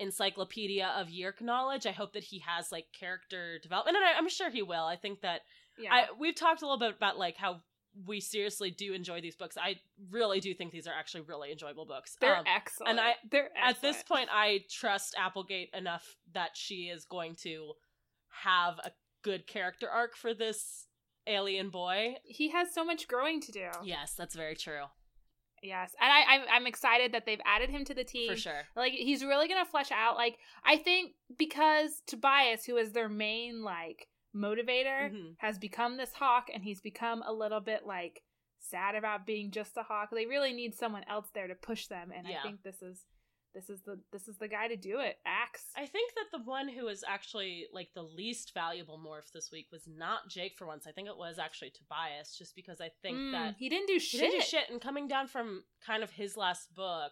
[0.01, 1.85] encyclopedia of Yeerk knowledge.
[1.85, 4.83] I hope that he has like character development, and I, I'm sure he will.
[4.85, 5.41] I think that
[5.77, 5.93] Yeah.
[5.93, 7.61] I we've talked a little bit about like how
[8.07, 9.57] we seriously do enjoy these books.
[9.57, 9.75] I
[10.09, 12.15] really do think these are actually really enjoyable books.
[12.21, 12.89] They're Um, excellent.
[12.91, 17.73] and I- They're at this point, I trust Applegate enough that she is going to
[18.29, 18.91] have a
[19.23, 20.87] good character arc for this
[21.27, 23.69] alien boy he has so much growing to do.
[23.83, 24.85] Yes, that's very true.
[25.61, 28.63] Yes, and I, I'm I'm excited that they've added him to the team for sure.
[28.75, 30.15] Like he's really gonna flesh out.
[30.15, 35.35] Like I think because Tobias, who is their main like motivator, Mhm.
[35.37, 38.23] has become this hawk, and he's become a little bit like
[38.59, 40.09] sad about being just a hawk.
[40.11, 42.39] They really need someone else there to push them, and Yeah.
[42.39, 43.05] I think this is
[43.53, 45.17] this is the this is the guy to do it.
[45.25, 45.63] Axe.
[45.75, 49.67] I think that the one who was actually like the least valuable morph this week
[49.71, 50.87] was not Jake for once.
[50.87, 53.93] I think it was actually Tobias, just because I think Mm, that he didn't do
[53.93, 54.19] he shit.
[54.21, 54.69] didn't do shit.
[54.69, 57.11] And coming down from kind of his last book,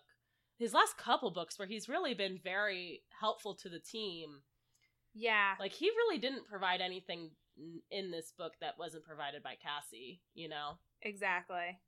[0.57, 4.41] his last couple books, where he's really been very helpful to the team.
[5.13, 7.31] Yeah, Like he really didn't provide anything
[7.91, 10.21] in this book that wasn't provided by Cassie.
[10.33, 11.79] You know, exactly.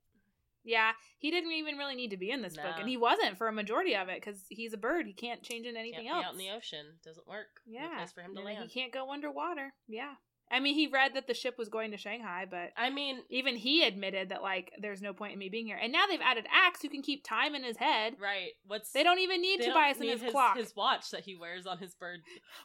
[0.64, 3.47] Yeah, he didn't even really need to be in this book, and he wasn't for
[3.47, 5.07] a majority of it because he's a bird.
[5.07, 6.26] He can't change into anything Can't else.
[6.28, 6.86] out in the ocean.
[7.03, 7.47] Doesn't work.
[7.66, 8.70] No Yeah, place for him to and land.
[8.70, 9.74] he can't go underwater.
[9.88, 10.14] Yeah,
[10.51, 13.55] I mean, he read that the ship was going to Shanghai, but I mean, even
[13.55, 15.80] he admitted that like there's no point in me being here.
[15.82, 18.16] And now they've added Axe, who can keep time in his head.
[18.22, 18.49] right?
[18.68, 20.57] What's They don't even need Tobias in need his, clock.
[20.57, 22.20] his watch that he wears on his bird.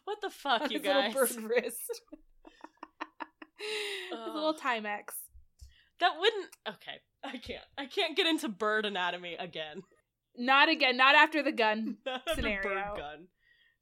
[0.04, 1.14] What the fuck, you his guys?
[1.14, 2.02] little bird wrist.
[4.10, 4.54] his little.
[4.54, 5.04] Timex.
[6.00, 6.46] That wouldn't.
[6.68, 7.64] Okay, I can't.
[7.78, 9.82] I can't get into bird anatomy again.
[10.36, 10.96] Not again.
[10.96, 11.96] Not after the gun.
[12.06, 12.62] Not after Scenario.
[12.62, 13.26] bird gun.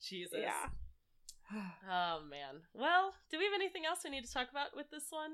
[0.02, 0.38] Jesus.
[0.40, 0.68] Yeah.
[1.90, 2.62] Oh man.
[2.72, 5.30] Well, do we have anything else we need to talk about with this one?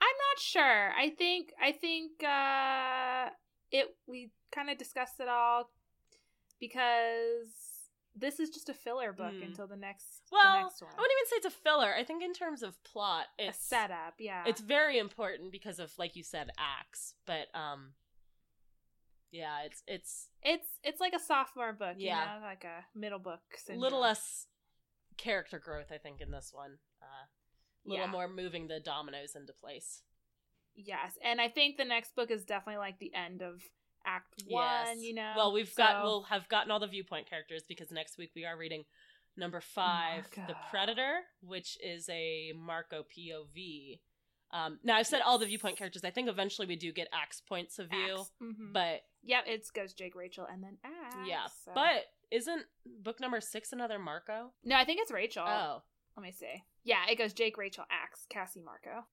[0.00, 0.92] I'm not sure.
[0.96, 3.30] I think I think uh
[3.72, 5.70] it we kind of discussed it all
[6.60, 7.50] because
[8.18, 9.44] this is just a filler book Mm.
[9.46, 10.90] until the next Well, the next one.
[10.92, 11.94] I wouldn't even say it's a filler.
[11.94, 14.44] I think in terms of plot, it's a setup, yeah.
[14.46, 17.14] It's very important because of, like you said, Axe.
[17.26, 17.92] But um,
[19.30, 22.34] yeah, it's it's it's it's like a sophomore book, Yeah.
[22.36, 23.40] you know, like a middle book.
[23.54, 23.82] a Syndrome.
[23.82, 24.46] little less
[25.16, 26.78] character growth, I think, in this one.
[27.02, 28.10] Uh, a little Yeah.
[28.10, 30.02] more moving the dominoes into place.
[30.74, 33.62] Yes, and I think the next book is definitely like the end of
[34.08, 34.64] Act One.
[34.64, 34.98] Yes.
[35.02, 38.30] You know, Well, we've got we'll have gotten all the viewpoint characters because next week
[38.34, 38.84] we are reading
[39.36, 44.00] number five, The Predator, which is a Marco POV.
[44.50, 46.02] Um, now I've said all the viewpoint characters.
[46.04, 48.24] I think eventually we do get Axe points of view.
[48.42, 48.72] Mhm.
[48.72, 51.16] but yeah, it goes Jake, Rachel, and then Axe.
[51.26, 51.46] yeah.
[51.64, 54.52] so- But isn't book number six another Marco?
[54.64, 55.44] no, I think it's Rachel.
[55.46, 55.82] Oh,
[56.16, 56.64] Let me see.
[56.82, 59.06] Yeah, it goes Jake, Rachel, Axe, Cassie, Marco.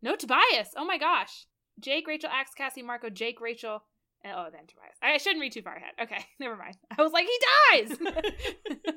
[0.00, 0.72] No Tobias.
[0.76, 1.46] Oh my gosh.
[1.80, 3.84] Jake, Rachel, Axe, Cassie, Marco, Jake, Rachel.
[4.26, 4.96] Oh, then Tobias.
[5.00, 5.92] I shouldn't read too far ahead.
[6.02, 6.76] Okay, never mind.
[6.96, 7.38] I was like, he
[7.86, 7.98] dies.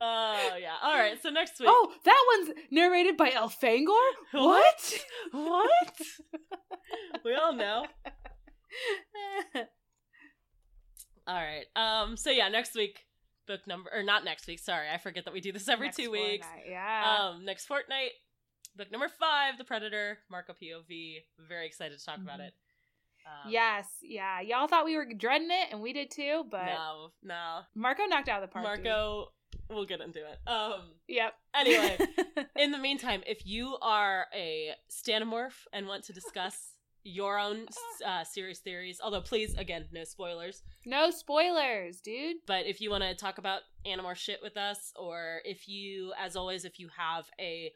[0.00, 0.74] oh yeah.
[0.82, 1.20] All right.
[1.22, 1.68] So next week.
[1.70, 3.86] oh, that one's narrated by Elfangor.
[4.32, 5.00] What?
[5.32, 6.00] what?
[7.24, 7.86] we all know.
[11.26, 11.66] All right.
[11.74, 12.16] Um.
[12.16, 13.00] So yeah, next week,
[13.46, 14.58] book number or not next week.
[14.60, 16.46] Sorry, I forget that we do this every Next two weeks.
[16.46, 17.16] fortnight, Yeah.
[17.30, 17.44] Um.
[17.44, 18.10] Next fortnight,
[18.76, 21.16] book number five, The Predator, Marco POV.
[21.48, 22.48] Very excited to talk about Mhm.
[22.48, 22.54] it.
[23.26, 23.86] Um, yes.
[24.02, 24.40] Yeah.
[24.40, 26.44] Y'all thought we were dreading it, and we did too.
[26.50, 27.08] But No.
[27.22, 27.58] No.
[27.74, 28.76] Marco knocked out of the park.
[28.76, 28.84] dude.
[28.84, 29.28] Marco.
[29.68, 30.38] We'll get into it.
[30.48, 30.92] Um.
[31.08, 31.32] Yep.
[31.54, 31.98] Anyway,
[32.56, 36.56] in the meantime, if you are a Stanimorph and want to discuss
[37.02, 37.66] your own
[38.04, 42.36] uh, series theories, although please, again, no spoilers, no spoilers, dude.
[42.46, 46.36] but if you want to talk about Animorph shit with us, or if you, as
[46.36, 47.72] always, if you have a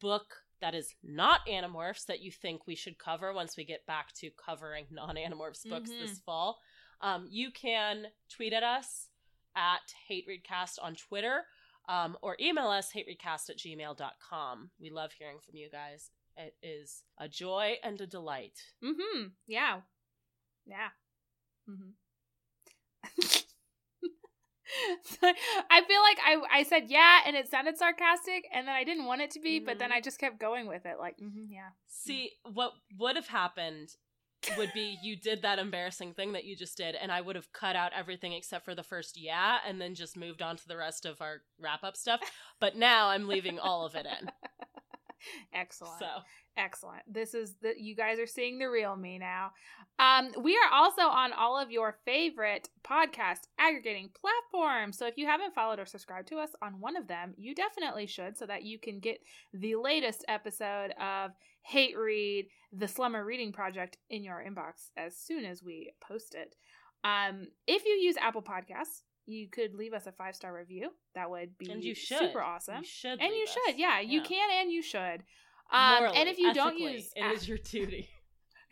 [0.00, 0.26] book
[0.62, 4.30] that is not Animorphs that you think we should cover once we get back to
[4.30, 5.98] covering non Animorphs books Mhm.
[6.00, 6.58] this fall,
[7.02, 9.08] um, you can tweet at us
[9.54, 11.42] at HateReadcast on Twitter
[11.88, 14.70] um, or email us hatereadcast at gmail.com.
[14.80, 16.10] We love hearing from you guys.
[16.36, 18.58] It is a joy and a delight.
[18.82, 19.26] Mm-hmm.
[19.46, 19.80] Yeah.
[20.64, 20.88] Yeah.
[21.68, 21.90] Mm-hmm.
[25.70, 29.04] I feel like I I said yeah and it sounded sarcastic and then I didn't
[29.06, 29.94] want it to be, but then Mhm.
[29.94, 30.96] I just kept going with it.
[30.98, 31.70] Like, mm-hmm, yeah.
[31.86, 33.90] See, what would have happened
[34.56, 37.52] would be you did that embarrassing thing that you just did, and I would have
[37.52, 40.76] cut out everything except for the first yeah, and then just moved on to the
[40.76, 42.20] rest of our wrap up stuff.
[42.60, 44.30] But now I'm leaving all of it in.
[45.54, 45.98] Excellent.
[45.98, 46.06] So
[46.56, 47.02] Excellent.
[47.06, 49.52] This is the you guys are seeing the real me now.
[49.98, 54.98] Um, we are also on all of your favorite podcast aggregating platforms.
[54.98, 58.06] So if you haven't followed or subscribed to us on one of them, you definitely
[58.06, 59.18] should so that you can get
[59.54, 61.30] the latest episode of
[61.62, 66.54] Hate Read, the Slumber Reading Project in your inbox as soon as we post it.
[67.02, 70.90] Um, if you use Apple Podcasts, you could leave us a five star review.
[71.14, 72.78] That would be and you should super awesome.
[72.78, 73.56] You should, and you us.
[73.66, 74.26] should, yeah, you Yeah.
[74.26, 75.22] can and you should.
[75.72, 78.08] Um, Morally, and if you don't use, it is your duty.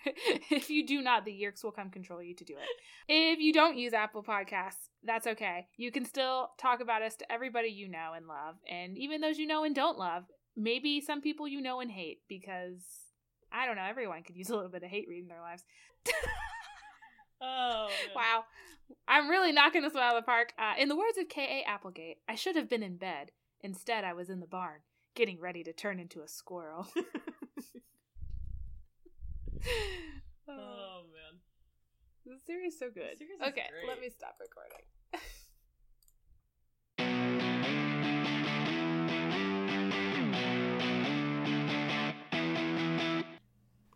[0.50, 2.66] if you do not, the Yeerks will come control you to do it.
[3.08, 5.66] If you don't use Apple Podcasts, that's okay.
[5.76, 9.38] You can still talk about us to everybody you know and love, and even those
[9.38, 10.24] you know and don't love.
[10.56, 12.82] Maybe some people you know and hate because
[13.52, 13.84] I don't know.
[13.88, 15.64] Everyone could use a little bit of hate reading their lives.
[17.40, 18.14] Oh, man.
[18.14, 18.44] Wow.
[19.08, 20.52] I'm really knocking this one out of the park.
[20.58, 21.62] Uh, in the words of K.A.
[21.68, 23.32] Applegate, I should have been in bed.
[23.62, 24.80] Instead, I was in the barn,
[25.14, 26.86] getting ready to turn into a squirrel.
[26.96, 27.02] oh,
[30.48, 31.40] Oh man.
[32.26, 33.20] the series is so good.
[33.20, 34.80] is okay, let me stop recording.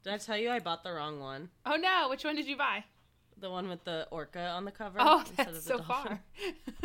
[0.02, 1.48] Did I tell you I bought the wrong one?
[1.64, 2.84] Oh no, which one did you buy?
[3.40, 4.98] The one with the orca on the cover.
[5.00, 6.20] Oh, that's so far.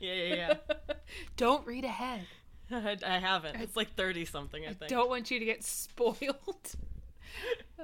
[0.00, 0.54] yeah, yeah, yeah.
[1.36, 2.26] Don't read ahead.
[2.70, 3.56] I, I haven't.
[3.60, 4.90] It's like 30 something, I, I think.
[4.90, 6.74] don't want you to get spoiled.
[7.78, 7.82] Uh.